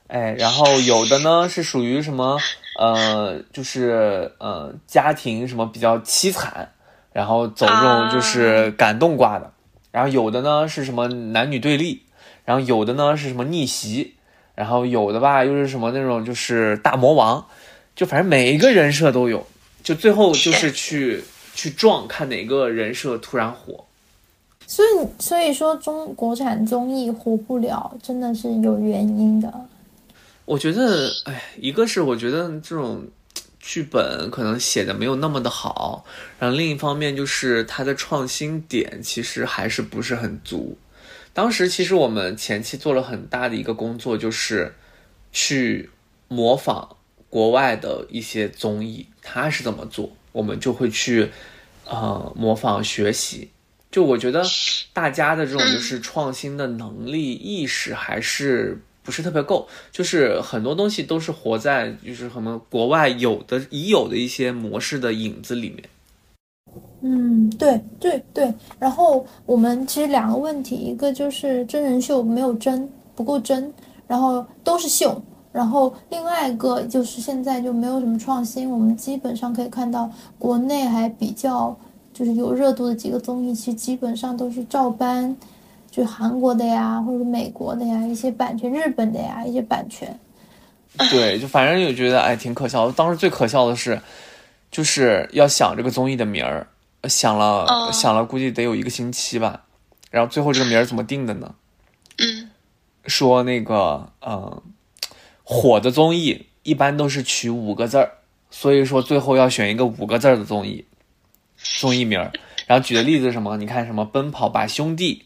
[0.07, 2.39] 哎，然后有的呢是属于什么
[2.79, 6.73] 呃，就是呃家庭什么比较凄惨，
[7.13, 9.53] 然后走这种就是感动挂的，
[9.91, 12.05] 然后有的呢是什么男女对立，
[12.47, 14.15] 然后有的呢是什么逆袭，
[14.55, 17.47] 然后有的吧又是什么那种就是大魔王。
[18.01, 19.47] 就反正每一个人设都有，
[19.83, 21.23] 就最后就是去
[21.55, 23.85] 去撞，看哪个人设突然火。
[24.67, 24.89] 所以
[25.23, 29.53] 所以说中国产综艺火不了，真的是有原因的。
[30.47, 33.07] 我觉得，哎，一个是我觉得这种
[33.59, 36.03] 剧本可能写的没有那么的好，
[36.39, 40.79] 然后另一方面就是它的创新点其实还是不是很足。
[41.35, 44.75] 当时其实我们前期做了很大的一个工作，就是
[45.33, 45.91] 去
[46.29, 46.97] 模仿。
[47.31, 51.31] 国外的一些综艺，他是怎么做，我们就会去，
[51.87, 53.49] 呃，模仿学习。
[53.91, 54.43] 就我觉得
[54.93, 65.83] 大家的这种就是创新的能力意识还是不是特别够，就是很多东西都是活在就是可能国外有的已有的一些模式的影子里面。
[67.03, 68.53] 嗯，对对对。
[68.79, 73.73] 然后我们其实两个问题，一个就是真人秀没有真不够真，
[74.07, 75.21] 然后都是秀。
[75.53, 81.77] 然后另外一个就是现在就没有什么创新，我们基本上可以看到国内还比较
[82.13, 85.37] 就是有热度的几个综艺，其实基本上都是照搬，
[85.91, 90.19] 就韩国的呀，或者美国的呀，一些版权，日本的呀，一些版权。
[91.11, 92.93] 对，就反正就觉得哎挺可笑的。
[92.93, 94.01] 当时最可笑的是，
[94.71, 96.67] 就是要想这个综艺的名儿，
[97.05, 99.65] 想了、哦想了，估计得有一个星期吧。
[100.11, 101.55] 然后最后这个名儿怎么定的呢？
[102.19, 102.51] 嗯，
[103.07, 104.61] 说那个呃，
[105.53, 108.13] 火的综艺一般都是取五个字儿，
[108.53, 110.85] 所以说最后要选一个五个字儿的综艺
[111.81, 112.31] 综艺名儿。
[112.69, 113.57] 然后举的例子是什么？
[113.57, 115.25] 你看什么《奔跑吧兄弟》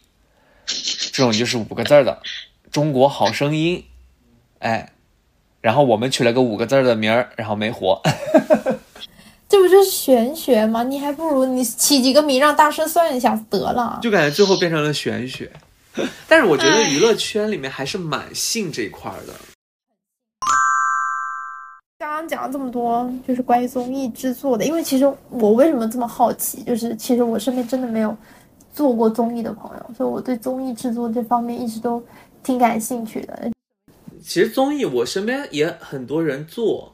[1.13, 2.19] 这种就是五个字儿的，
[2.71, 3.77] 《中国好声音》，
[4.65, 4.93] 哎，
[5.61, 8.01] 然后我们取了个五个字儿的名儿，然后没火。
[9.47, 10.81] 这不就是玄学吗？
[10.81, 13.99] 你还不如你起几个名让大师算一下得了。
[14.01, 15.51] 就感觉最后变成了玄学。
[16.27, 19.33] 但是我觉得娱乐圈里面还是蛮信这一块儿的。
[22.05, 28.15] 刚刚讲了这么多，就是关于综艺制作的，因为其实我为什么这么好奇，就是其实我身边真的没有
[28.71, 32.01] 做过综艺的朋友，所以我对综艺制作这方面一直都
[32.43, 33.49] 挺感兴趣的。
[34.21, 36.93] 其实综艺我身边也很多人做，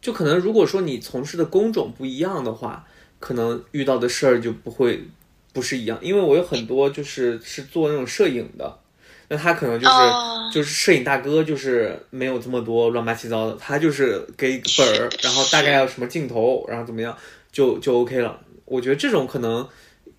[0.00, 2.84] 就可能如果说你从事的工种不一样的话，
[3.20, 5.04] 可能遇到的事儿就不会
[5.52, 5.96] 不是一样。
[6.02, 8.80] 因为我有很多就是是做那种摄影的，
[9.28, 17.16] 那他可能就是、哦就是摄影大哥，就是没有这么多乱八七糟的，他就是给一个本儿，然后大概要什么镜头，然后怎么样
[17.50, 18.38] 就就 OK 了。
[18.64, 19.66] 我觉得这种可能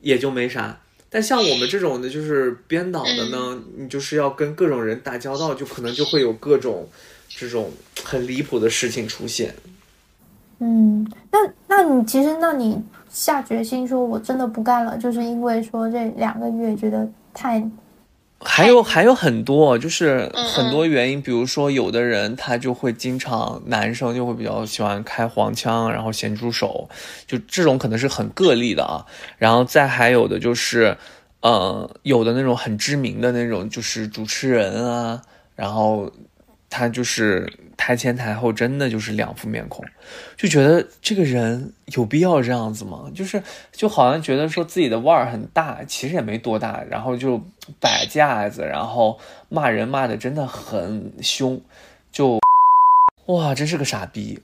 [0.02, 0.78] 也就没啥。
[1.10, 6.90] 但像我们这种的，就是编导的呢，你就是要跟各种人打交道，就可能就会有各种
[7.30, 7.72] 这种
[8.04, 9.56] 很离谱的事情出现。
[10.60, 12.78] 嗯，那那你其实那你
[13.10, 17.66] 下决心说我真的不干了，就是因为说这两个月觉得太
[18.46, 26.88] 还有还有很多，就是嗯很多原因，比如说有的人他就会经常男生就会比较喜欢开黄腔，然后咸猪手，
[27.28, 29.06] 就这种可能是很个例的啊。
[29.38, 30.96] 然后再还有的就是，
[31.42, 35.22] 呃，有的那种很知名的那种就是主持人啊，
[35.56, 36.12] 然后
[36.70, 39.84] 他就是台前台后真的就是两副面孔，
[40.38, 43.12] 就觉得这个人有必要这样子吗？
[43.14, 47.42] 就是就好像觉得说自己的腕儿很大，其实也没多大，然后就
[47.80, 49.20] 摆架子，然后
[49.50, 51.60] 骂人骂的真的很凶，
[52.12, 52.40] 就
[53.28, 54.40] 哇，真是个傻逼，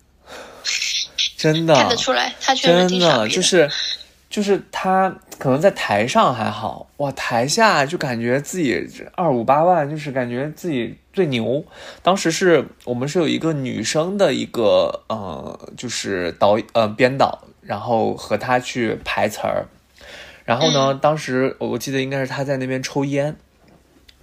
[1.37, 3.69] 真的看得出来，他确实真的就是
[4.31, 11.63] 就是他可能在台上还好，哇，台下就感觉自己二五八万，就是感觉自己最牛。
[12.01, 19.65] 当时是我们是有一个女生的一个呃，就是导呃编导，然后和他去排词儿，
[20.45, 23.35] 然后呢，当时我记得应该是他在那边抽烟。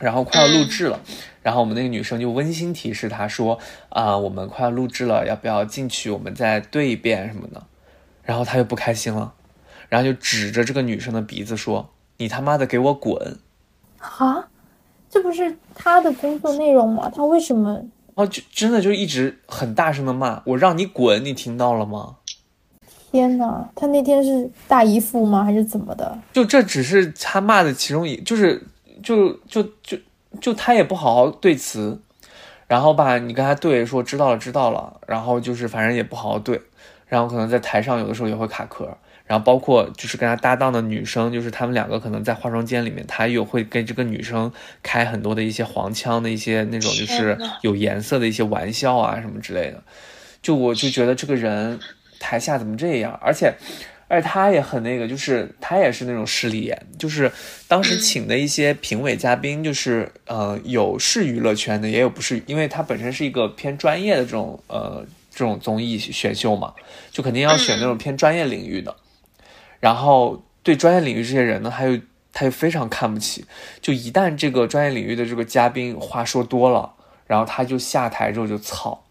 [0.01, 1.01] 然后快要录制了，
[1.43, 3.59] 然后我们那个女生就温馨提示他说
[3.91, 6.09] ：“啊、我们快要录制了，要不要进去？
[6.09, 7.61] 我们再对一遍什么的。”
[8.23, 9.35] 然后他就不开心了，
[9.89, 13.39] 然后就指着这个女生的鼻子说：“你他妈的给我滚
[13.99, 14.49] 啊，
[15.11, 17.11] 这不是他的工作内容吗？
[17.15, 17.83] 他为什么？！”
[18.15, 22.17] 哦，就真的就一直很大声的骂我，让你滚，你听到了吗？
[23.11, 25.45] 天呐，他那天是大姨夫吗？
[25.45, 26.19] 还是怎么的？
[26.33, 28.63] 就这只是他骂的其中一，就是
[29.03, 29.97] 就就就
[30.41, 32.01] 就他也不好好对词，
[32.67, 36.61] 然后吧，你跟他对说知道了知道了，然后就是反正也不好好对，
[37.07, 38.99] 然后可能在台上有的时候也会卡壳，
[39.29, 44.51] 然后包括就是跟他搭档的女生，就是他们两个可能在化妆间里面，他又会跟这个女生
[44.83, 49.81] 开很多的一些黄腔的一些那种就是有颜色的一些玩笑啊什么之类的，
[50.43, 51.79] 就我就觉得这个人
[52.19, 53.55] 台下怎么这样，而且。
[54.11, 57.31] 而且他也很那个，就是他也是那种势利眼，就是
[57.69, 66.73] 当时请的一些评委嘉宾，就是呃有是娱乐圈的，也有不是，因为他本身是一个偏专业的这种呃这种综艺选秀嘛，
[67.11, 68.97] 就肯定要选那种偏专业领域的。
[69.81, 72.01] 然后对专业领域这些人呢，他又
[72.33, 73.45] 他又非常看不起，
[73.81, 76.95] 就一旦这个专业领域的这个嘉宾话说多了，
[77.27, 79.05] 然后他就下台之后就操。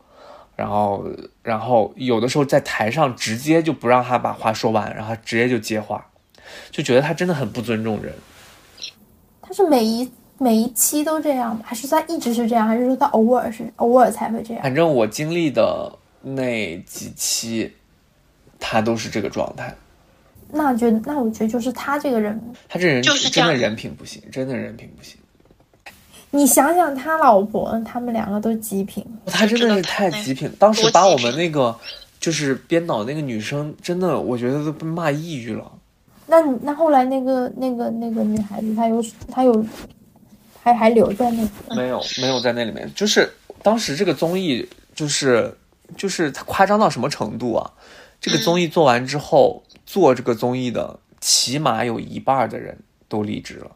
[0.56, 1.06] 然后，
[1.44, 6.04] 然后有的时候在台上直接就不让他把话说完，然后他直接就接话，
[6.72, 8.12] 就觉得他真的很不尊重人。
[9.40, 11.62] 他是每一每一期都这样吗？
[11.64, 12.68] 还是他一直是这样？
[12.68, 14.64] 还是说他偶尔是偶尔才会这样？
[14.64, 17.76] 反正我经历的那几期，
[18.60, 19.76] 他都是这个状态。
[20.52, 22.40] 那觉得，那我觉得就是他这个人，
[22.70, 25.18] 他这人就是这样真的人品不行，真的人品不行。
[26.30, 29.06] 你想想他老婆，他们两个都极品。
[29.26, 31.76] 他真的是太极品，当时把我们那个
[32.20, 35.72] 就是编导那个女生，真的我觉得都被骂抑郁了。
[36.26, 39.66] 那那后来那个那个那个女孩子，她有她有
[40.62, 43.32] 还还留在那个，没有没有在那里面，就是
[43.64, 45.54] 当时这个综艺就是
[45.96, 47.72] 就是它夸张到什么程度啊？
[48.20, 52.78] 这个综艺做完之后，做这个综艺的起码有一半的人
[53.08, 53.72] 都离职了，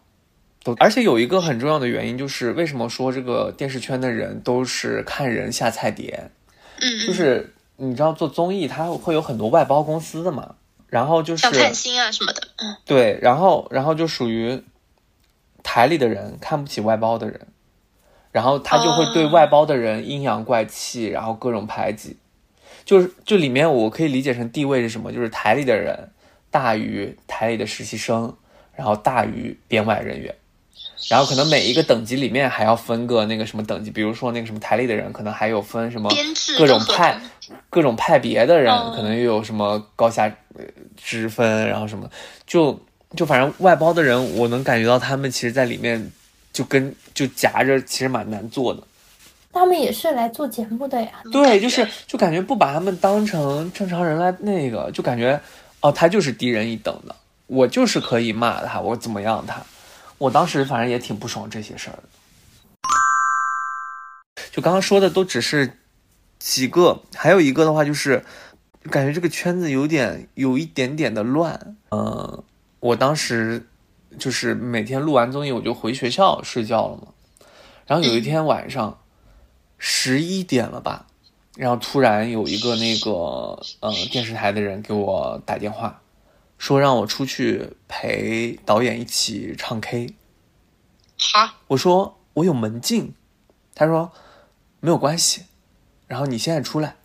[0.62, 6.30] 都而且有一个很重要的原因就是为什么说这个电视圈的人都是看人下菜碟，
[6.82, 10.56] 嗯，就是你知道做综艺他会有很多外包公司的嘛，
[10.88, 12.76] 然后就是像探星啊什么的，嗯。
[12.86, 14.62] 对，然后然后就属于
[15.64, 17.48] 台里的人看不起外包的人，
[18.34, 19.30] 然后他就会对哦。
[19.30, 22.18] 外包的人阴阳怪气，然后各种排挤。
[22.92, 26.10] 就是就里面我可以理解成地位是什么，就是台里的人
[26.50, 28.36] 大于台里的实习生，
[28.76, 30.36] 然后大于编外人员。
[31.10, 36.12] 然后可能每一个等级里面还要分个那个什么等级，比如说那个什么台里的人，可能还有分什么
[36.58, 37.18] 各种派
[37.70, 40.26] 各种派别的人，哦可能又有什么高下
[40.56, 40.66] 呃
[40.98, 42.12] 之分，然后什么，
[42.46, 42.78] 就
[43.16, 46.12] 就反正外包的人，我能感觉到他们其实在里面
[46.52, 48.84] 就跟就夹着，其实蛮难做的。
[49.54, 51.12] 他们也是来做节目的呀。
[51.32, 55.40] 对，就是就感觉不把他们当成正常人来那个，就感觉
[55.82, 57.16] 哦，他就是低人一等的，
[57.48, 59.62] 我就是可以骂他，我怎么样他，
[60.18, 62.04] 我当时反正也挺不爽这些事儿的。
[64.52, 65.78] 就刚刚说的都只是
[66.40, 68.24] 几个，还有一个的话就是，
[68.90, 71.76] 感觉这个圈子有点有一点点的乱。
[71.92, 72.42] 嗯、
[72.80, 73.68] 我当时
[74.18, 77.08] 就是每天录完综艺我就回学校睡觉了嘛，
[77.86, 78.98] 然后有一天晚上。
[79.84, 81.08] 十一点了吧，
[81.56, 86.02] 然后突然有一个那个呃电视台的人给我打电话，
[86.60, 90.14] 说让我出去陪导演一起唱 K。
[91.20, 93.16] 好，我说我有门禁，
[93.74, 94.12] 他说
[94.80, 95.46] 没有关系，
[96.08, 96.96] 然后你现在出来。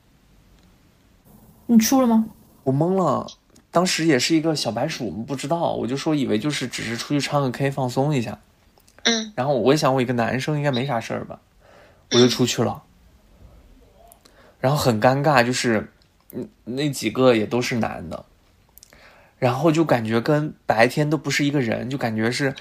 [1.65, 2.27] 你出了吗？
[2.65, 3.27] 我懵了，
[3.71, 8.39] 当时也是一个小白鼠，我们不知道，我就说以为就是只是出去唱个 K 放松一下。
[9.05, 11.41] 嗯然后我也想我一个男生应该没啥事儿吧，
[12.13, 12.83] 我就出去了。
[14.59, 15.93] 然后很尴尬，就是
[16.65, 18.25] 那几个也都是男的，
[19.39, 22.55] 然后就感觉跟白天都不是一个人，就感觉是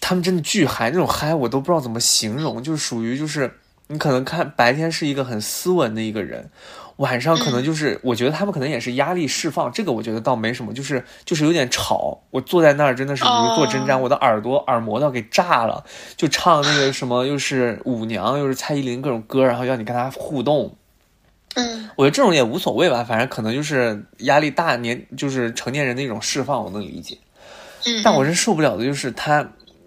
[0.00, 3.58] 他们真的巨嗨，那种嗨我都不知道怎么形容，就是属于就是
[3.88, 6.50] 你可能看白天是一个很斯文的一个人，
[6.96, 15.84] 晚上可能就是、我觉得他们可能也是压力释放，这个我觉得倒没什么，就是就是有点吵，我坐在那儿真的是如坐针毡，哦我的耳朵耳膜都要给炸了，
[16.16, 20.74] 就唱那个什么又是舞娘又是蔡依林各种歌，然后要你跟他互动。
[21.56, 27.16] 嗯我觉得这种也无所谓吧，反正可能就是压力大年，就是成年人的一种释放，我能理解。
[27.86, 29.46] 嗯，但我真受不了的就是他，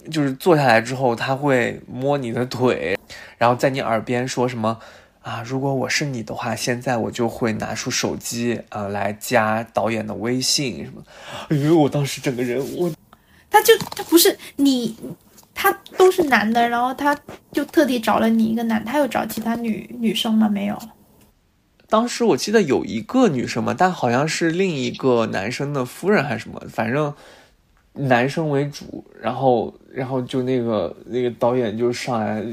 [0.09, 2.97] 就是坐下来之后，他会摸你的腿，
[3.37, 4.79] 然后在你耳边说什么
[5.21, 5.43] 啊？
[5.45, 11.03] 如果我是你的话，现在我就会拿出手机啊、呃来加导演的微信什么。
[11.49, 12.91] 哎为，我当时整个人我
[13.49, 14.95] 他就他不是你，
[15.53, 17.17] 他都是男的，然后他
[17.51, 20.49] 就特地找了你一个男，他有找其他女女生吗？
[20.49, 20.77] 没有。
[21.89, 27.13] 当时我记得有一个女生嘛，但好像是另一个男生的夫人还是什么，反正
[27.93, 32.43] 男生为主，然后然后就那个那个导演就上来，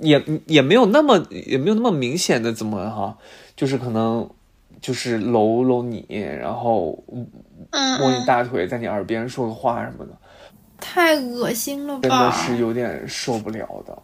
[0.00, 3.16] 也也没有那么也没有那么明显的怎么哈，
[3.56, 4.28] 就是可能
[4.80, 7.26] 就是搂搂你，然后嗯
[7.98, 10.12] 摸你嗯大腿，在你耳边说个话什么的，
[10.78, 12.30] 太恶心了吧真的吧！
[12.32, 13.98] 是有点受不了的。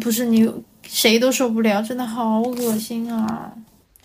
[0.00, 0.52] 不是你
[0.82, 3.52] 谁都受不了，真的好恶心啊！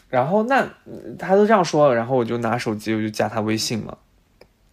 [0.10, 3.98] 然后那嗯他都这样说了，然后我就拿手机我就加他微信嘛。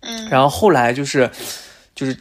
[0.01, 1.31] 嗯，然后后来就是，
[1.95, 2.17] 就是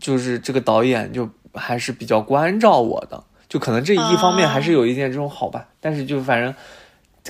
[0.00, 6.54] 就是这个导演就还是比较关照我的，就可能这一方面还是有一点这种好吧，但是就反正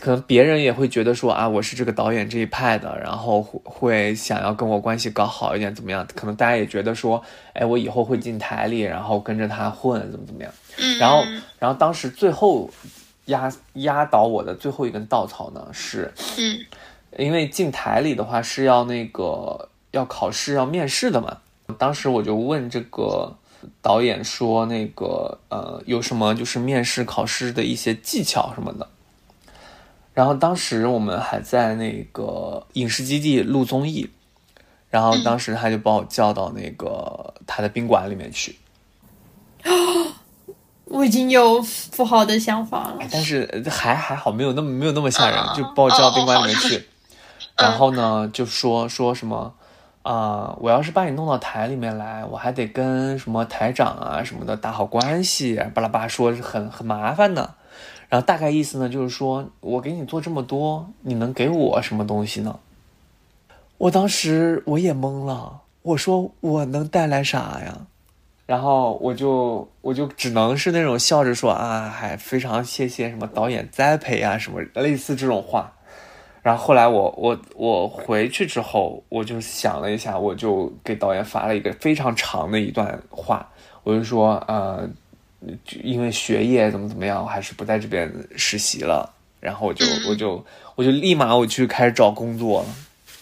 [0.01, 6.07] 可能别人也会觉得说啊，我是这个导演这一派的，然后会会想要跟我关系搞好一点，怎么样？
[6.15, 10.53] 可能大家也觉得说，哎，我以后会进台里，然后跟着他混，怎么怎么样？
[10.79, 11.25] 嗯然后，
[11.59, 12.71] 然后当时最后
[13.27, 16.59] 压压倒我的最后一根稻草呢，是嗯
[17.17, 21.39] 因为进台里的话是要那个要考试要面试的嘛，
[21.77, 23.35] 当时我就问这个
[23.83, 28.89] 导演说那个呃有什么就是面试考试的一些技巧什么的，
[30.15, 34.11] 然后当时我们还在那个影视基地录综艺，
[34.91, 38.59] 然后当时他就把我叫到那个他的宾馆里面去，
[40.87, 41.65] 我已经有
[41.97, 42.99] 不好的想法了。
[43.11, 46.89] 但是呃还还好，没有那么没有那么吓人啊，就把我叫到宾馆里面哦去，
[47.57, 49.53] 然后呢就说说什么
[50.09, 57.57] 啊、我要是把你弄到台里面来，我还得跟什么台长啊什么的打好关系，巴拉巴说是很很麻烦的。
[58.09, 62.59] 然后大概意思呢就是说我给你做这么多，你能给我什么东西呢？
[63.77, 67.87] 我当时我也懵了，我说我能带来啥呀？
[68.47, 75.75] 然后我就我就只能是那种笑着说啊，还非常谢谢什么导演栽培啊，什么类似这种话。
[76.49, 83.47] 然后后来我我我回去之后，我就想了一下，我就给导演发了一个非常长的一段话，
[83.83, 84.89] 我就说呃，
[85.83, 89.15] 因为学业怎么怎么样，我还是不在这边实习了。
[89.41, 90.43] 然后我就我就
[90.75, 92.69] 我就立马我去开始找工作了。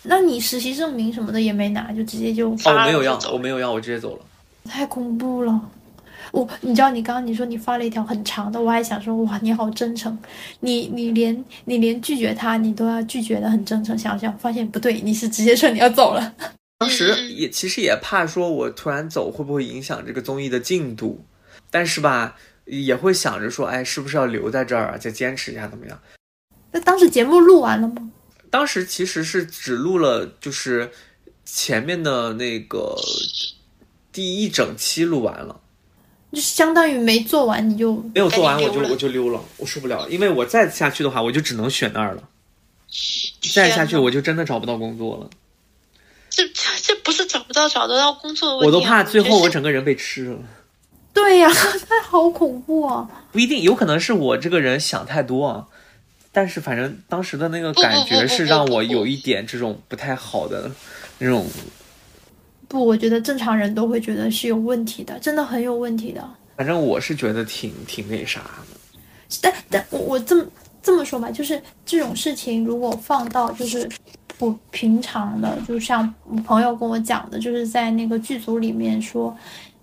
[0.04, 4.22] 那你实习证明什么的也没拿，就直接就哦，我没有要，我没有要，我直接走了。
[4.70, 5.60] 太恐怖了。
[6.32, 10.16] 我，你知道，你刚刚你说你发了一条很长的，我还想说，哇，你好真诚，
[10.60, 13.96] 你你连你连拒绝他，你都要拒绝的很真诚。
[13.96, 16.34] 想想发现不对，你是直接说你要走了。
[16.78, 21.24] 当时嗯也其实也怕说我突然走会不会影响这个综艺的进度，
[21.70, 25.98] 但是吧也会想着说，哎，是不是要留在这儿啊，再坚持一下怎么样？
[26.72, 28.10] 那当时节目录完了吗？
[28.50, 30.90] 当时其实是只录了就是
[31.44, 32.94] 前面的那个
[34.12, 35.60] 第一整期录完了，
[36.36, 42.22] 就相当于没做完你就没有做完我就我就溜了，我受不了，因为我再下去的话我就只能选那儿了，
[43.54, 45.30] 再下去我就真的找不到工作了，
[46.28, 50.38] 这这这不是找不到找得到工作的问题、啊，我都怕最后我整个人被吃了。
[51.16, 51.50] 对呀、
[51.88, 53.08] 那好恐怖啊！
[53.32, 55.66] 不一定，有可能是我这个人想太多啊。
[56.30, 60.70] 但是反正当时的那个感觉是让我有一点这种不太好的
[61.16, 61.48] 那种，
[62.68, 66.28] 不，我觉得正常人都会觉得是有问题的，真的很有问题的。
[66.56, 68.98] 反正我是觉得挺挺那啥的。
[69.40, 70.44] 但但我我这么
[70.82, 73.88] 这么说吧，就是这种事情如果放到就是
[74.38, 79.36] 不平常的，就像我朋友跟我讲的，就是在那个剧组里面说，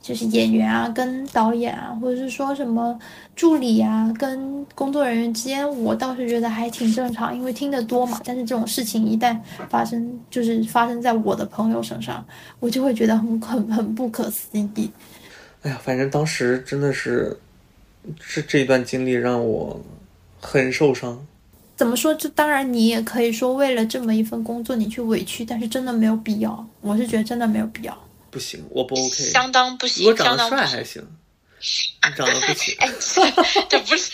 [0.03, 2.99] 就是演员啊跟导演啊，或者是说什么
[3.37, 8.19] 助理啊跟工作人员之间，我倒是觉得还挺正常，因为听得多嘛。
[8.25, 9.39] 但是这种事情一旦
[9.69, 12.23] 发生，就是发生在我的朋友身上，
[12.59, 14.91] 我就会觉得很很很不可思议。
[15.61, 17.39] 哎呀，反正当时真的是
[18.19, 19.79] 这这一段经历让我
[20.41, 21.25] 很受伤。
[21.77, 22.13] 怎么说？
[22.13, 26.67] 这当然你也可以说为了这么一份工作你去委屈，但是真的没有必要。
[26.81, 27.97] 我是觉得真的没有必要。
[28.33, 29.09] 不行，我不 OK。
[29.09, 30.49] 相当不行，如果长得。
[30.49, 31.01] 帅还行，
[31.61, 34.11] 你长得不行，哎，算了，这不是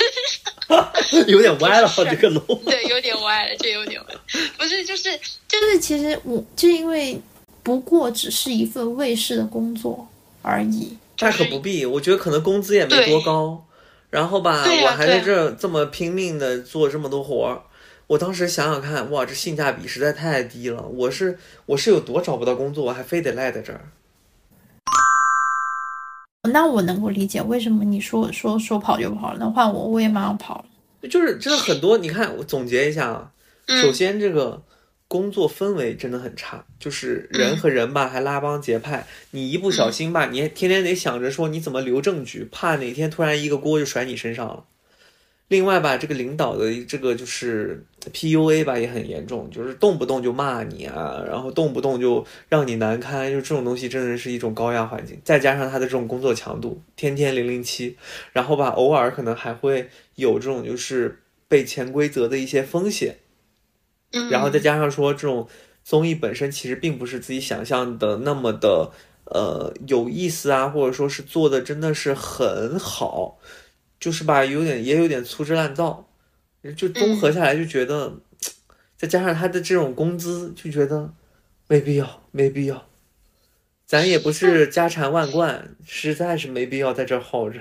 [1.28, 2.42] 有点歪了，这个楼。
[2.66, 4.16] 对，有点歪了，这有点歪。
[4.58, 5.18] 不是，就是
[5.48, 7.20] 就是其实我就因为
[7.64, 10.08] 不过只是一份卫视的工作
[10.42, 10.98] 而已。
[11.18, 13.66] 大可不必，我觉得可能工资也没多高，
[14.10, 17.62] 然后吧，我还在这儿这么拼命的做这么多活儿，
[18.08, 20.82] 我当时想想看，哇，这性价比实在太低了。
[20.84, 23.82] 我是我是有多找不到工作，我还非得赖在这儿。
[26.50, 31.10] 那我能够理解为什么你说说说跑就跑了，那换我我也马上跑了。
[31.10, 33.32] 就是真的很多，你看我总结一下啊，
[33.68, 34.62] 嗯首先这个
[35.08, 44.66] 工作氛围真的很差，就是人和人吧还拉帮结派，你一不小心吧，你还天天得想着说你怎么留证据，怕哪天突然一个锅就甩你身上了。
[45.50, 47.84] 另外吧，这个领导的这个就是
[48.14, 57.98] PUA 吧也很严重，就是动不动就骂你啊，然后动不动就让你难堪，就这种东西真的是一种高压环境，再加上他的这种工作强度，天天零零七，
[58.32, 63.18] 然后吧偶尔可能还会有这种就是被潜规则的一些风险，
[64.12, 65.48] 嗯，然后再加上说这种
[65.84, 68.92] 综艺本身其实并不是自己想象的那么的
[69.26, 73.40] 呃有意思啊，或者说是做的真的是很好，
[74.00, 76.08] 就是吧有点也有点粗制滥造，
[76.76, 78.14] 就综合下来就觉得，
[78.98, 81.14] 再加上他的这种工资，就觉得
[81.68, 82.86] 没必要，没必要。
[83.86, 87.60] 咱也不是家产万贯，实在是没必要在这儿耗着。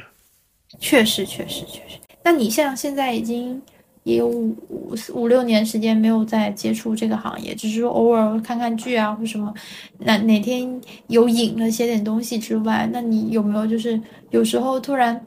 [0.78, 1.98] 确实，确实，确实。
[2.22, 3.62] 那你像现在已经
[4.02, 9.52] 也有五五五六年时间没有再接触这个行业，只是说偶尔看看剧啊或什么。
[10.00, 15.24] 那哪天有瘾了写点东西之外，那你有没有就是有时候突然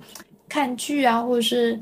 [0.52, 1.80] 看剧啊，或者是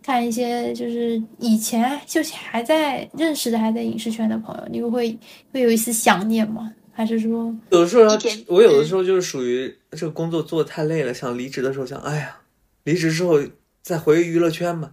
[0.00, 5.18] 看一些就是以前就是还在认识的还在影视圈的朋友，你会
[5.52, 6.72] 会有一丝想念吗？
[6.92, 8.16] 还是说有的时候，
[8.46, 12.38] 我有的时候就是属于这个工作做的太累了，想离职的时候想，哎呀，
[12.84, 13.40] 离职之后
[13.82, 14.92] 再回娱乐圈吧，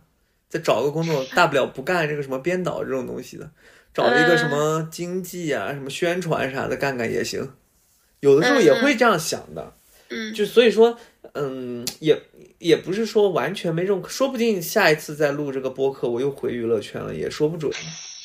[0.49, 3.51] 再找个工作，大不了不干这个什么编导这种东西的，
[3.93, 7.47] 找一个什么经济啊、什么宣传啥的干干也行。
[8.21, 9.73] 有的时候也会这样想的，
[10.09, 10.97] 嗯，就所以说，
[11.33, 12.19] 嗯，也
[12.59, 17.71] 也不是说完全没这种，说不定下一次再录这个播客，我又回娱乐圈了，也说不准。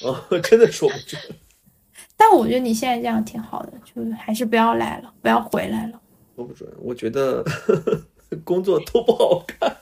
[0.03, 1.21] 哦， 真的说不准。
[2.17, 6.01] 但我觉得你现在这样挺好的，就是还是不要来了，不要回来了。
[6.37, 7.45] 说不准，我觉得
[8.45, 9.77] 工作都不好干。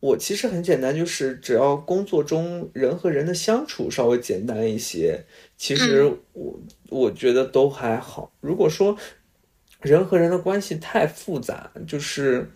[0.00, 5.24] 我其实很简单，就是只要工作中人和人的相处稍微简单一些，
[5.56, 8.30] 其实我、我觉得都还好。
[8.40, 8.96] 如果说
[9.80, 12.48] 人和人的关系太复杂，就是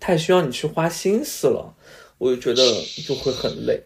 [0.00, 1.74] 太需要你去花心思了，
[2.18, 2.62] 我就觉得
[3.06, 3.82] 就会很累。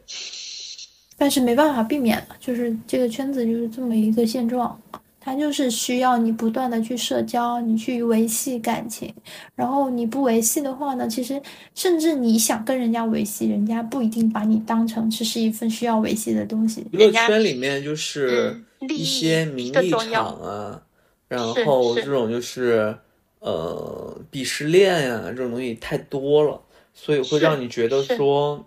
[1.17, 4.81] 但是没办法避免了，就是这个圈子就是这么一个现状。
[5.25, 9.15] 它就是需要你不断的去社交，你去维系感情，
[9.55, 11.41] 然后你不维系的话呢，其实
[11.77, 16.85] 甚至你想跟人家维系，人家不一定把你当成这是一份需要维系的东西。
[16.91, 20.83] 娱乐圈里面就是一些名利场啊，
[21.29, 22.99] 然后这种就是
[23.43, 26.61] 呃鄙视链呀，这种东西太多了，
[26.95, 28.65] 所以会让你觉得说，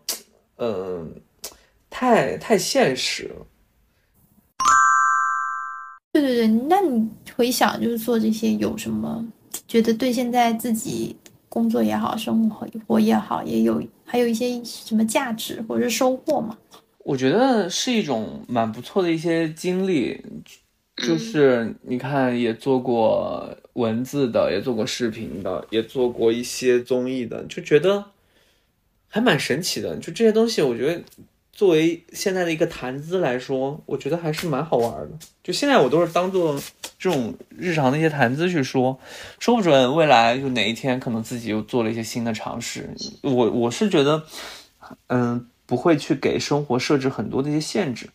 [0.58, 1.12] 嗯，
[1.90, 3.46] 太太现实了。
[6.14, 9.26] 对对对，那你回想就是做这些有什么
[9.68, 11.16] 觉得对现在自己
[11.50, 16.58] 工作也好，生活活也好，也有还有一些什么价值或者是收获吗？
[17.04, 20.20] 我觉得是一种蛮不错的一些经历，
[20.98, 28.06] 就是你看也做过文字的，也做过视频的，也做过一些综艺的，就觉得
[29.08, 29.96] 还蛮神奇的。
[29.98, 31.02] 就这些东西，我觉得。
[31.58, 35.12] 作为现在的一个谈资来说，我觉得还是蛮好玩的。
[35.42, 36.54] 就现在我都是当做
[37.00, 39.00] 这种日常的一些谈资去说，
[39.40, 42.90] 说不准未来就哪一天可能自己又做了一些新的尝试。
[43.22, 44.24] 我我是觉得，
[45.08, 48.10] 嗯，不会去给生活设置很多的一些限制。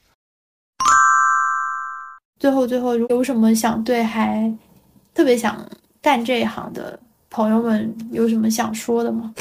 [2.40, 4.50] 最后，最后有什么想对还
[5.12, 5.70] 特别想
[6.00, 9.34] 干这一行的朋友们有什么想说的吗？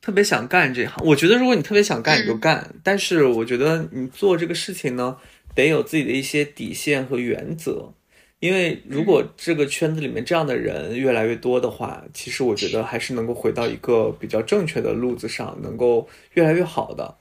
[0.00, 2.74] 特别想干这行，我觉得如果你特别想干，你就干。
[2.82, 5.18] 但是我觉得你做这个事情呢，
[5.54, 7.92] 得有自己的一些底线和原则。
[8.40, 17.14] 因为如果这个圈子里面这样的人越来越多的话，其实我觉得还是能够回到一个比较正确的路子上，能够越来越好的。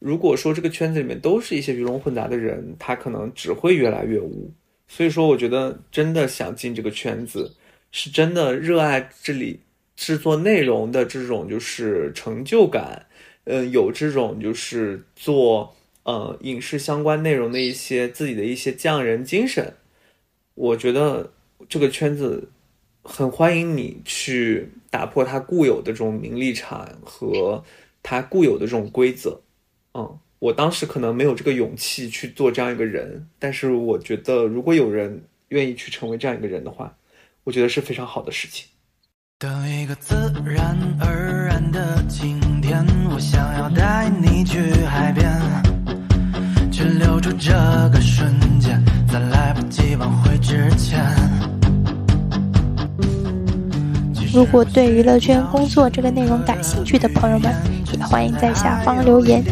[0.00, 4.52] 如果说这个圈子里面都是一些鱼龙混杂的人，他可能只会越来越污。
[4.88, 7.54] 所以说，我觉得真的想进这个圈子，
[7.92, 9.60] 是真的热爱这里。
[9.96, 13.04] 制作内容的这种就是成就感，
[13.44, 19.74] 嗯，有这种就是做呃影视相关内容的一些自己的一些匠人精神，
[20.54, 21.30] 我觉得
[21.68, 22.48] 这个圈子
[23.02, 27.62] 很欢迎你去打破它固有的这种名利场和
[28.02, 29.38] 它固有的这种规则。
[29.94, 36.94] 嗯，我当时可能没有这个勇气去做这样一个人，但是我觉得如果有人愿意去成为这样一个人的话，
[37.44, 38.66] 我觉得是非常好的事情。
[39.38, 40.14] 等一个自
[40.44, 45.28] 然而然的晴天，我想要带你去海边，
[46.70, 47.50] 去留住这
[47.92, 48.80] 个瞬间，
[49.10, 51.04] 在来不及挽回之前。
[54.32, 57.52] 如果对娱乐圈工作这个内容感兴趣的朋友们，
[57.92, 59.42] 也欢迎在下方留言，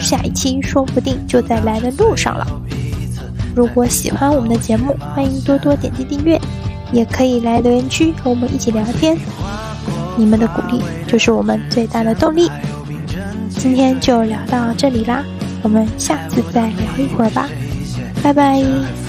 [0.00, 2.46] 下一期说不定就在来的路上了。
[3.54, 6.40] 如果喜欢我们的节目，欢迎多多点击订阅。
[6.92, 9.18] 也可以来留言区和我们一起聊天，
[10.16, 12.48] 你们的鼓励就是我们最大的动力。
[13.50, 15.24] 今天就聊到这里啦，
[15.62, 17.48] 我们下次再聊一会儿吧，
[18.22, 19.05] 拜拜。